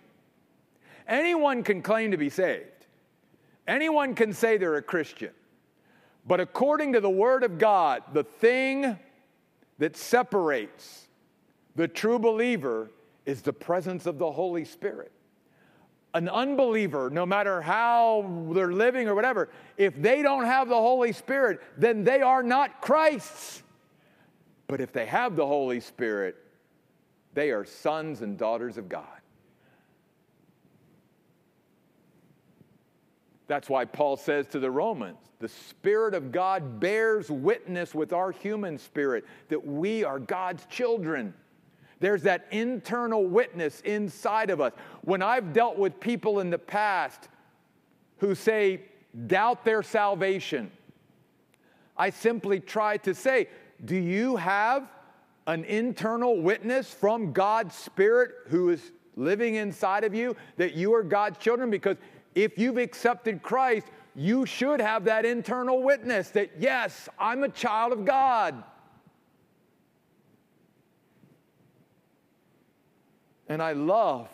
Anyone 1.08 1.64
can 1.64 1.82
claim 1.82 2.12
to 2.12 2.18
be 2.18 2.30
saved, 2.30 2.83
anyone 3.68 4.16
can 4.16 4.34
say 4.34 4.58
they're 4.58 4.76
a 4.76 4.82
Christian. 4.82 5.32
But 6.26 6.40
according 6.40 6.94
to 6.94 7.02
the 7.02 7.10
Word 7.10 7.44
of 7.44 7.58
God, 7.58 8.04
the 8.14 8.24
thing 8.24 8.98
that 9.80 9.98
separates 9.98 11.08
the 11.76 11.88
true 11.88 12.20
believer 12.20 12.90
is 13.26 13.42
the 13.42 13.54
presence 13.54 14.06
of 14.06 14.18
the 14.18 14.32
Holy 14.32 14.66
Spirit. 14.66 15.12
An 16.14 16.30
unbeliever, 16.30 17.10
no 17.10 17.26
matter 17.26 17.62
how 17.62 18.50
they're 18.54 18.72
living 18.72 19.08
or 19.08 19.16
whatever, 19.16 19.50
if 19.78 20.00
they 20.00 20.22
don't 20.22 20.46
have 20.46 20.70
the 20.70 20.76
Holy 20.76 21.12
Spirit, 21.12 21.60
then 21.78 22.04
they 22.04 22.22
are 22.22 22.44
not 22.44 22.82
Christ's. 22.82 23.64
But 24.68 24.80
if 24.80 24.94
they 24.94 25.08
have 25.08 25.36
the 25.36 25.46
Holy 25.46 25.80
Spirit, 25.80 26.36
they 27.34 27.50
are 27.50 27.66
sons 27.66 28.22
and 28.22 28.38
daughters 28.38 28.78
of 28.78 28.88
God. 28.88 29.23
That's 33.48 33.70
why 33.70 33.86
Paul 33.86 34.18
says 34.18 34.48
to 34.48 34.60
the 34.60 34.72
Romans, 34.72 35.18
the 35.40 35.50
Spirit 35.50 36.14
of 36.14 36.32
God 36.32 36.80
bears 36.80 37.30
witness 37.30 37.94
with 37.94 38.14
our 38.14 38.32
human 38.32 38.78
spirit 38.78 39.26
that 39.50 39.66
we 39.66 40.04
are 40.04 40.20
God's 40.20 40.66
children. 40.68 41.34
There's 42.00 42.24
that 42.24 42.48
internal 42.52 43.26
witness 43.26 43.82
inside 43.82 44.50
of 44.50 44.62
us. 44.62 44.74
When 45.02 45.22
I've 45.22 45.54
dealt 45.54 45.78
with 45.78 46.00
people 46.00 46.40
in 46.40 46.50
the 46.50 46.58
past 46.58 47.28
who 48.20 48.36
say, 48.36 48.82
doubt 49.28 49.66
their 49.66 49.84
salvation, 49.84 50.72
I 51.98 52.10
simply 52.10 52.60
try 52.60 52.98
to 52.98 53.14
say, 53.14 53.50
Do 53.84 53.96
you 53.96 54.38
have 54.38 54.90
an 55.46 55.66
internal 55.66 56.42
witness 56.42 56.94
from 56.94 57.34
God's 57.34 57.76
Spirit 57.76 58.32
who 58.48 58.70
is 58.70 58.92
living 59.16 59.56
inside 59.56 60.04
of 60.04 60.16
you 60.16 60.36
that 60.58 60.74
you 60.74 60.94
are 60.96 61.04
God's 61.04 61.38
children? 61.38 61.70
Because 61.70 61.98
if 62.36 62.58
you've 62.58 62.78
accepted 62.78 63.42
Christ, 63.42 63.88
you 64.16 64.46
should 64.46 64.80
have 64.80 65.06
that 65.06 65.26
internal 65.26 65.82
witness 65.82 66.30
that, 66.32 66.52
yes, 66.60 67.10
I'm 67.20 67.44
a 67.44 67.50
child 67.50 67.94
of 67.94 68.06
God. 68.06 68.64
And 73.48 73.62
I 73.62 73.74
love 73.74 74.30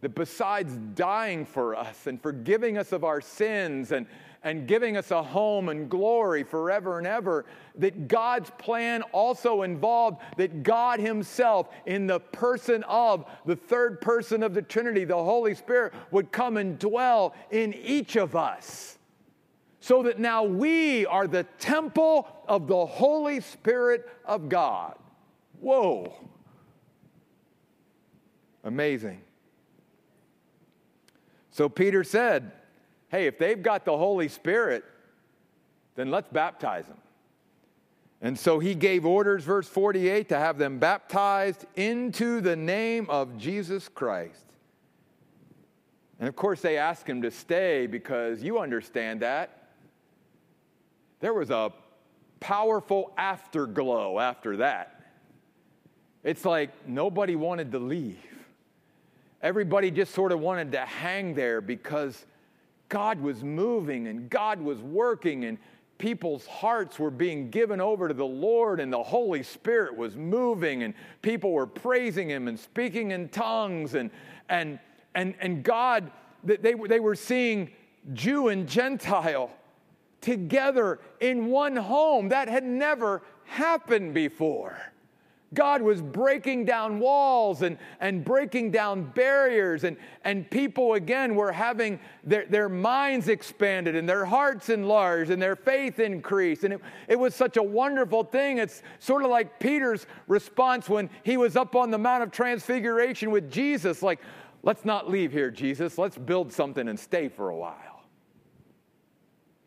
that 0.00 0.14
besides 0.14 0.76
dying 0.94 1.44
for 1.44 1.74
us 1.74 2.06
and 2.06 2.20
forgiving 2.22 2.78
us 2.78 2.92
of 2.92 3.04
our 3.04 3.20
sins 3.20 3.92
and 3.92 4.06
and 4.44 4.68
giving 4.68 4.96
us 4.96 5.10
a 5.10 5.22
home 5.22 5.68
and 5.68 5.90
glory 5.90 6.42
forever 6.42 6.98
and 6.98 7.06
ever, 7.06 7.44
that 7.76 8.08
God's 8.08 8.50
plan 8.58 9.02
also 9.12 9.62
involved 9.62 10.18
that 10.36 10.62
God 10.62 11.00
Himself, 11.00 11.68
in 11.86 12.06
the 12.06 12.20
person 12.20 12.84
of 12.84 13.24
the 13.46 13.56
third 13.56 14.00
person 14.00 14.42
of 14.42 14.54
the 14.54 14.62
Trinity, 14.62 15.04
the 15.04 15.14
Holy 15.14 15.54
Spirit, 15.54 15.92
would 16.10 16.30
come 16.30 16.56
and 16.56 16.78
dwell 16.78 17.34
in 17.50 17.74
each 17.74 18.16
of 18.16 18.36
us. 18.36 18.98
So 19.80 20.02
that 20.04 20.18
now 20.18 20.44
we 20.44 21.06
are 21.06 21.26
the 21.26 21.44
temple 21.58 22.28
of 22.46 22.66
the 22.66 22.86
Holy 22.86 23.40
Spirit 23.40 24.08
of 24.24 24.48
God. 24.48 24.94
Whoa. 25.60 26.14
Amazing. 28.64 29.22
So 31.50 31.68
Peter 31.68 32.04
said, 32.04 32.52
hey, 33.08 33.26
if 33.26 33.38
they've 33.38 33.62
got 33.62 33.84
the 33.84 33.96
Holy 33.96 34.28
Spirit, 34.28 34.84
then 35.94 36.10
let's 36.10 36.28
baptize 36.28 36.86
them. 36.86 36.98
And 38.20 38.38
so 38.38 38.58
he 38.58 38.74
gave 38.74 39.06
orders, 39.06 39.44
verse 39.44 39.68
48, 39.68 40.28
to 40.30 40.38
have 40.38 40.58
them 40.58 40.78
baptized 40.78 41.66
into 41.76 42.40
the 42.40 42.56
name 42.56 43.08
of 43.08 43.38
Jesus 43.38 43.88
Christ. 43.88 44.44
And 46.18 46.28
of 46.28 46.34
course, 46.34 46.60
they 46.60 46.76
asked 46.76 47.08
him 47.08 47.22
to 47.22 47.30
stay 47.30 47.86
because 47.86 48.42
you 48.42 48.58
understand 48.58 49.20
that. 49.20 49.68
There 51.20 51.32
was 51.32 51.50
a 51.50 51.72
powerful 52.40 53.12
afterglow 53.16 54.18
after 54.18 54.56
that. 54.58 55.00
It's 56.24 56.44
like 56.44 56.88
nobody 56.88 57.36
wanted 57.36 57.70
to 57.72 57.78
leave. 57.78 58.18
Everybody 59.40 59.92
just 59.92 60.12
sort 60.12 60.32
of 60.32 60.40
wanted 60.40 60.72
to 60.72 60.80
hang 60.80 61.34
there 61.34 61.60
because 61.60 62.26
God 62.88 63.20
was 63.20 63.44
moving 63.44 64.06
and 64.06 64.30
God 64.30 64.60
was 64.60 64.78
working 64.78 65.44
and 65.44 65.58
people's 65.98 66.46
hearts 66.46 66.98
were 66.98 67.10
being 67.10 67.50
given 67.50 67.80
over 67.80 68.08
to 68.08 68.14
the 68.14 68.24
Lord 68.24 68.80
and 68.80 68.92
the 68.92 69.02
Holy 69.02 69.42
Spirit 69.42 69.96
was 69.96 70.16
moving 70.16 70.84
and 70.84 70.94
people 71.22 71.52
were 71.52 71.66
praising 71.66 72.28
him 72.28 72.48
and 72.48 72.58
speaking 72.58 73.10
in 73.10 73.28
tongues 73.28 73.94
and 73.94 74.10
and 74.48 74.78
and 75.14 75.34
and 75.40 75.62
God 75.62 76.10
they, 76.44 76.74
they 76.74 77.00
were 77.00 77.16
seeing 77.16 77.70
Jew 78.14 78.48
and 78.48 78.68
Gentile 78.68 79.50
together 80.20 81.00
in 81.20 81.46
one 81.46 81.76
home 81.76 82.28
that 82.28 82.48
had 82.48 82.64
never 82.64 83.22
happened 83.44 84.14
before. 84.14 84.78
God 85.54 85.80
was 85.80 86.02
breaking 86.02 86.66
down 86.66 86.98
walls 86.98 87.62
and, 87.62 87.78
and 88.00 88.22
breaking 88.22 88.70
down 88.70 89.04
barriers, 89.04 89.84
and, 89.84 89.96
and 90.24 90.48
people 90.50 90.92
again 90.92 91.34
were 91.34 91.52
having 91.52 91.98
their, 92.22 92.44
their 92.44 92.68
minds 92.68 93.28
expanded 93.28 93.96
and 93.96 94.06
their 94.06 94.26
hearts 94.26 94.68
enlarged 94.68 95.30
and 95.30 95.40
their 95.40 95.56
faith 95.56 96.00
increased. 96.00 96.64
And 96.64 96.74
it, 96.74 96.80
it 97.08 97.18
was 97.18 97.34
such 97.34 97.56
a 97.56 97.62
wonderful 97.62 98.24
thing. 98.24 98.58
It's 98.58 98.82
sort 98.98 99.22
of 99.24 99.30
like 99.30 99.58
Peter's 99.58 100.06
response 100.26 100.86
when 100.86 101.08
he 101.22 101.38
was 101.38 101.56
up 101.56 101.74
on 101.74 101.90
the 101.90 101.98
Mount 101.98 102.22
of 102.22 102.30
Transfiguration 102.30 103.30
with 103.30 103.50
Jesus 103.50 104.02
like, 104.02 104.20
let's 104.62 104.84
not 104.84 105.10
leave 105.10 105.32
here, 105.32 105.50
Jesus. 105.50 105.96
Let's 105.96 106.18
build 106.18 106.52
something 106.52 106.88
and 106.88 107.00
stay 107.00 107.28
for 107.28 107.48
a 107.48 107.56
while. 107.56 108.02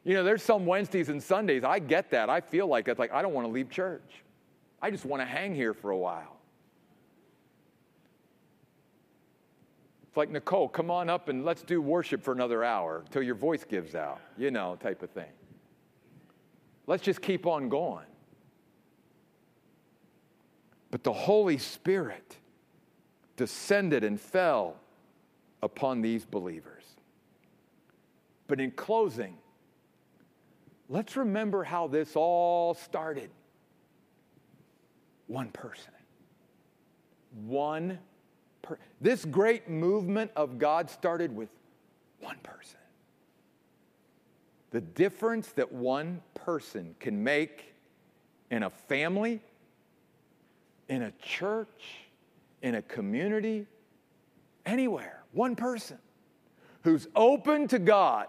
You 0.03 0.13
know, 0.13 0.23
there's 0.23 0.43
some 0.43 0.67
Wednesdays 0.67 1.09
and 1.09 1.21
Sundays, 1.21 1.63
I 1.63 1.79
get 1.79 2.11
that. 2.11 2.29
I 2.29 2.41
feel 2.41 2.67
like 2.67 2.88
it's 2.88 2.99
like, 2.99 3.11
I 3.11 3.23
don't 3.23 3.34
want 3.34 3.47
to 3.47 3.51
leave 3.51 3.69
church. 3.69 4.23
I 4.82 4.89
just 4.91 5.05
want 5.05 5.21
to 5.21 5.25
hang 5.25 5.53
here 5.53 5.73
for 5.73 5.91
a 5.91 5.97
while. 5.97 6.38
It's 10.07 10.17
like, 10.17 10.29
Nicole, 10.29 10.67
come 10.67 10.91
on 10.91 11.09
up 11.09 11.29
and 11.29 11.45
let's 11.45 11.61
do 11.61 11.82
worship 11.82 12.21
for 12.21 12.34
another 12.34 12.63
hour 12.63 13.05
till 13.11 13.23
your 13.23 13.36
voice 13.36 13.63
gives 13.63 13.95
out, 13.95 14.19
you 14.38 14.51
know, 14.51 14.75
type 14.82 15.03
of 15.03 15.09
thing. 15.11 15.32
Let's 16.88 17.03
just 17.03 17.21
keep 17.21 17.45
on 17.45 17.69
going. 17.69 18.05
But 20.89 21.03
the 21.03 21.13
Holy 21.13 21.57
Spirit 21.57 22.36
descended 23.38 24.03
and 24.03 24.19
fell 24.19 24.75
upon 25.63 26.01
these 26.01 26.25
believers. 26.25 26.84
But 28.47 28.59
in 28.59 28.71
closing, 28.71 29.38
let's 30.89 31.15
remember 31.15 31.63
how 31.63 31.88
this 31.88 32.17
all 32.17 32.73
started 32.73 33.29
one 35.32 35.49
person. 35.49 35.93
One 37.45 37.99
per- 38.61 38.77
This 38.99 39.23
great 39.23 39.69
movement 39.69 40.32
of 40.36 40.57
God 40.59 40.89
started 40.89 41.34
with 41.34 41.49
one 42.19 42.38
person. 42.43 42.79
The 44.71 44.82
difference 44.82 45.47
that 45.53 45.71
one 45.71 46.21
person 46.36 46.95
can 46.99 47.23
make 47.23 47.73
in 48.49 48.63
a 48.63 48.69
family, 48.69 49.41
in 50.89 51.01
a 51.03 51.11
church, 51.21 52.01
in 52.61 52.75
a 52.75 52.82
community, 52.82 53.65
anywhere. 54.65 55.23
One 55.32 55.55
person 55.55 55.97
who's 56.84 57.07
open 57.15 57.69
to 57.69 57.79
God 57.79 58.27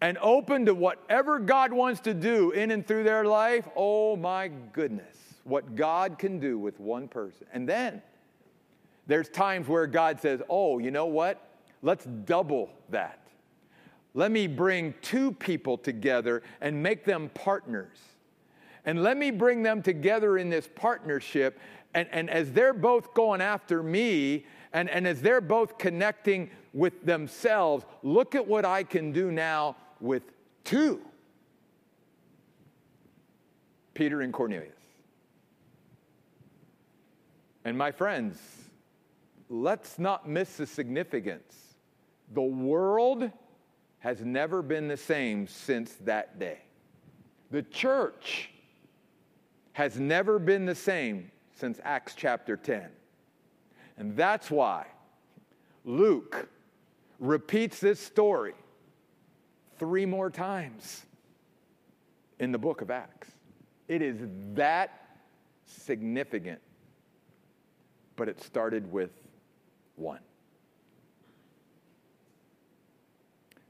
and 0.00 0.16
open 0.18 0.66
to 0.66 0.74
whatever 0.74 1.40
God 1.40 1.72
wants 1.72 2.00
to 2.02 2.14
do 2.14 2.52
in 2.52 2.70
and 2.70 2.86
through 2.86 3.02
their 3.02 3.24
life. 3.24 3.66
Oh 3.74 4.14
my 4.16 4.46
goodness 4.72 5.27
what 5.48 5.74
God 5.74 6.18
can 6.18 6.38
do 6.38 6.58
with 6.58 6.78
one 6.78 7.08
person. 7.08 7.46
And 7.52 7.68
then 7.68 8.02
there's 9.06 9.28
times 9.28 9.66
where 9.66 9.86
God 9.86 10.20
says, 10.20 10.42
Oh, 10.48 10.78
you 10.78 10.90
know 10.90 11.06
what? 11.06 11.42
Let's 11.82 12.04
double 12.04 12.70
that. 12.90 13.20
Let 14.14 14.30
me 14.30 14.46
bring 14.46 14.94
two 15.00 15.32
people 15.32 15.78
together 15.78 16.42
and 16.60 16.82
make 16.82 17.04
them 17.04 17.30
partners. 17.34 17.98
And 18.84 19.02
let 19.02 19.16
me 19.16 19.30
bring 19.30 19.62
them 19.62 19.82
together 19.82 20.38
in 20.38 20.50
this 20.50 20.68
partnership. 20.74 21.60
And, 21.94 22.08
and 22.10 22.30
as 22.30 22.52
they're 22.52 22.72
both 22.72 23.14
going 23.14 23.40
after 23.40 23.82
me, 23.82 24.46
and, 24.72 24.88
and 24.90 25.06
as 25.06 25.20
they're 25.20 25.40
both 25.40 25.78
connecting 25.78 26.50
with 26.72 27.04
themselves, 27.04 27.84
look 28.02 28.34
at 28.34 28.46
what 28.46 28.64
I 28.64 28.82
can 28.82 29.12
do 29.12 29.30
now 29.30 29.76
with 30.00 30.22
two 30.64 31.00
Peter 33.94 34.20
and 34.20 34.32
Cornelius. 34.32 34.77
And 37.68 37.76
my 37.76 37.90
friends, 37.90 38.38
let's 39.50 39.98
not 39.98 40.26
miss 40.26 40.56
the 40.56 40.66
significance. 40.66 41.54
The 42.32 42.40
world 42.40 43.30
has 43.98 44.22
never 44.22 44.62
been 44.62 44.88
the 44.88 44.96
same 44.96 45.46
since 45.46 45.92
that 46.06 46.38
day. 46.38 46.60
The 47.50 47.62
church 47.64 48.48
has 49.72 50.00
never 50.00 50.38
been 50.38 50.64
the 50.64 50.74
same 50.74 51.30
since 51.56 51.78
Acts 51.84 52.14
chapter 52.16 52.56
10. 52.56 52.88
And 53.98 54.16
that's 54.16 54.50
why 54.50 54.86
Luke 55.84 56.48
repeats 57.18 57.80
this 57.80 58.00
story 58.00 58.54
three 59.78 60.06
more 60.06 60.30
times 60.30 61.04
in 62.38 62.50
the 62.50 62.58
book 62.58 62.80
of 62.80 62.90
Acts. 62.90 63.28
It 63.88 64.00
is 64.00 64.16
that 64.54 65.18
significant, 65.66 66.62
but 68.18 68.28
it 68.28 68.42
started 68.42 68.92
with 68.92 69.10
one. 69.94 70.18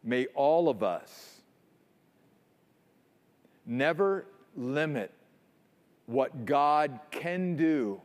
May 0.02 0.26
all 0.34 0.70
of 0.70 0.82
us 0.82 1.42
never 3.66 4.24
limit 4.56 5.12
what 6.06 6.46
God 6.46 6.98
can 7.10 7.56
do 7.56 8.00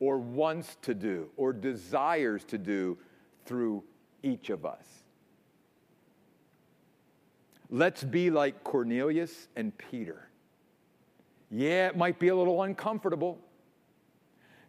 or 0.00 0.18
wants 0.18 0.76
to 0.82 0.92
do 0.92 1.28
or 1.36 1.52
desires 1.52 2.42
to 2.44 2.58
do 2.58 2.98
through 3.46 3.84
each 4.24 4.50
of 4.50 4.66
us. 4.66 4.84
Let's 7.70 8.02
be 8.02 8.30
like 8.30 8.64
Cornelius 8.64 9.46
and 9.54 9.76
Peter. 9.78 10.28
Yeah, 11.48 11.86
it 11.86 11.96
might 11.96 12.18
be 12.18 12.28
a 12.28 12.34
little 12.34 12.64
uncomfortable. 12.64 13.38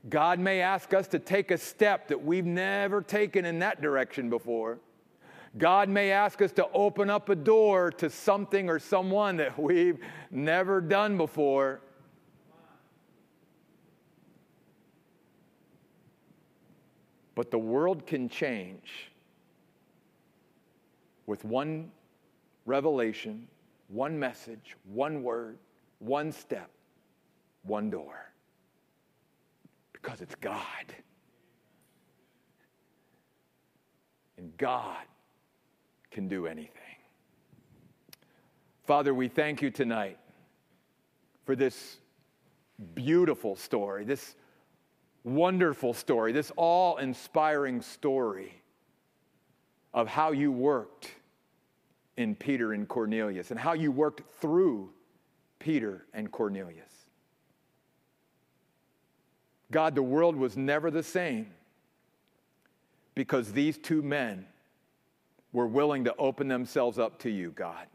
God 0.10 0.39
may 0.39 0.62
ask 0.62 0.93
us 0.93 1.08
to 1.10 1.20
take 1.20 1.52
a 1.52 1.58
step 1.58 2.08
that 2.08 2.24
we've 2.24 2.45
never 2.45 3.02
taken 3.02 3.45
in 3.45 3.60
that 3.60 3.82
direction 3.82 4.30
before. 4.30 4.80
God 5.58 5.89
may 5.89 6.12
ask 6.12 6.41
us 6.41 6.52
to 6.54 6.68
open 6.74 7.10
up 7.10 7.30
a 7.30 7.36
door 7.36 7.91
to 7.91 8.10
something 8.10 8.70
or 8.70 8.80
someone 8.80 9.38
that 9.38 9.60
we've 9.60 9.99
never 10.32 10.82
done 10.82 11.18
before. 11.18 11.82
But 17.36 17.52
the 17.52 17.60
world 17.60 18.08
can 18.08 18.30
change 18.30 19.12
with 21.26 21.43
one 21.45 21.91
revelation, 22.66 23.47
one 23.88 24.18
message, 24.18 24.76
one 24.86 25.22
word, 25.22 25.58
one 25.99 26.32
step, 26.32 26.70
one 27.64 27.89
door. 27.89 28.30
Because 30.02 30.22
it's 30.22 30.36
God. 30.36 30.95
And 34.38 34.56
God 34.58 35.06
can 36.10 36.28
do 36.28 36.47
anything. 36.47 36.72
Father, 38.84 39.14
we 39.14 39.28
thank 39.28 39.62
you 39.62 39.70
tonight 39.70 40.18
for 41.45 41.56
this 41.56 41.97
beautiful 42.95 43.56
story, 43.56 44.04
this 44.04 44.36
wonderful 45.24 45.93
story, 45.93 46.32
this 46.32 46.52
awe 46.58 46.97
inspiring 46.97 47.82
story 47.82 48.62
of 49.93 50.08
how 50.08 50.32
you 50.32 50.52
worked 50.52 51.12
in 52.18 52.36
Peter 52.36 52.74
and 52.74 52.88
Cornelius 52.88 53.52
and 53.52 53.60
how 53.60 53.74
you 53.74 53.91
worked 53.91 54.22
through 54.39 54.91
Peter 55.60 56.06
and 56.14 56.32
Cornelius. 56.32 56.90
God, 59.72 59.95
the 59.95 60.03
world 60.03 60.36
was 60.36 60.57
never 60.57 60.91
the 60.91 61.03
same 61.03 61.47
because 63.15 63.53
these 63.53 63.78
two 63.78 64.01
men 64.01 64.45
were 65.53 65.67
willing 65.67 66.03
to 66.05 66.15
open 66.17 66.47
themselves 66.47 66.99
up 66.99 67.19
to 67.19 67.30
you, 67.30 67.51
God. 67.51 67.88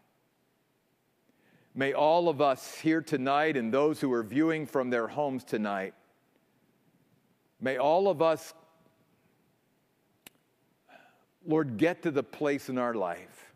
May 1.75 1.93
all 1.93 2.29
of 2.29 2.41
us 2.41 2.79
here 2.79 3.03
tonight 3.03 3.57
and 3.57 3.73
those 3.73 4.01
who 4.01 4.13
are 4.13 4.23
viewing 4.23 4.67
from 4.67 4.89
their 4.89 5.07
homes 5.07 5.45
tonight, 5.45 5.95
may 7.61 7.77
all 7.77 8.09
of 8.09 8.23
us, 8.23 8.55
Lord, 11.47 11.77
get 11.77 12.03
to 12.03 12.11
the 12.11 12.23
place 12.23 12.69
in 12.71 12.79
our 12.79 12.95
life 12.95 13.53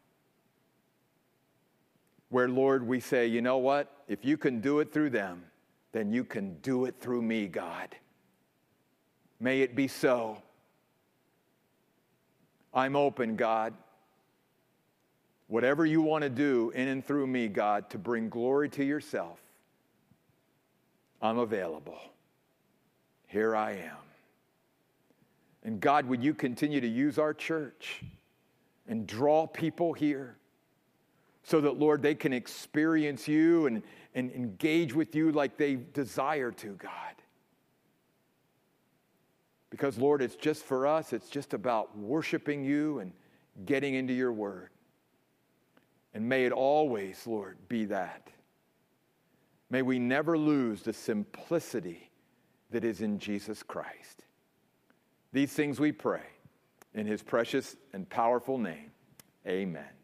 where, 2.29 2.49
Lord, 2.49 2.87
we 2.87 3.01
say, 3.01 3.27
you 3.27 3.43
know 3.43 3.59
what? 3.59 3.91
If 4.07 4.25
you 4.25 4.37
can 4.37 4.61
do 4.61 4.81
it 4.81 4.93
through 4.93 5.11
them, 5.11 5.45
then 5.93 6.13
you 6.13 6.25
can 6.25 6.55
do 6.61 6.85
it 6.85 6.95
through 7.01 7.23
me, 7.23 7.49
God. 7.49 7.97
May 9.41 9.63
it 9.63 9.75
be 9.75 9.89
so. 9.89 10.41
I'm 12.75 12.95
open, 12.95 13.37
God. 13.37 13.73
Whatever 15.49 15.85
you 15.85 16.03
want 16.03 16.23
to 16.23 16.31
do 16.31 16.71
in 16.75 16.87
and 16.87 17.05
through 17.05 17.27
me, 17.27 17.49
God, 17.49 17.91
to 17.91 17.99
bring 17.99 18.29
glory 18.29 18.69
to 18.71 18.85
yourself, 18.85 19.41
I'm 21.21 21.39
available. 21.39 21.99
Here 23.27 23.57
I 23.57 23.73
am. 23.73 23.97
And 25.65 25.81
God, 25.81 26.07
would 26.07 26.23
you 26.23 26.35
continue 26.35 26.81
to 26.81 26.89
use 26.89 27.19
our 27.19 27.35
church 27.35 28.03
and 28.87 29.07
draw 29.07 29.47
people 29.47 29.93
here 29.93 30.37
so 31.43 31.61
that, 31.61 31.79
Lord, 31.79 32.03
they 32.03 32.15
can 32.15 32.33
experience 32.33 33.27
you 33.27 33.67
and, 33.67 33.83
and 34.15 34.31
engage 34.33 34.95
with 34.95 35.15
you 35.15 35.33
like 35.33 35.57
they 35.57 35.77
desire 35.77 36.51
to, 36.53 36.69
God. 36.75 36.91
Because, 39.71 39.97
Lord, 39.99 40.21
it's 40.21 40.37
just 40.37 40.65
for 40.65 40.87
us, 40.87 41.13
it's 41.13 41.29
just 41.29 41.55
about 41.55 41.97
worshiping 41.97 42.65
you 42.65 42.99
and 42.99 43.13
getting 43.65 43.95
into 43.95 44.13
your 44.13 44.33
word. 44.33 44.71
And 46.13 46.29
may 46.29 46.45
it 46.45 46.53
always, 46.53 47.25
Lord, 47.27 47.57
be 47.69 47.85
that. 47.87 48.29
May 49.71 49.83
we 49.83 50.01
never 50.01 50.37
lose 50.37 50.83
the 50.83 50.93
simplicity 50.93 52.11
that 52.71 52.85
is 52.85 53.01
in 53.01 53.19
Jesus 53.19 53.63
Christ. 53.63 54.25
These 55.33 55.53
things 55.53 55.79
we 55.79 55.93
pray 55.93 56.23
in 56.95 57.07
his 57.07 57.23
precious 57.23 57.77
and 57.93 58.09
powerful 58.09 58.59
name. 58.59 58.91
Amen. 59.47 60.00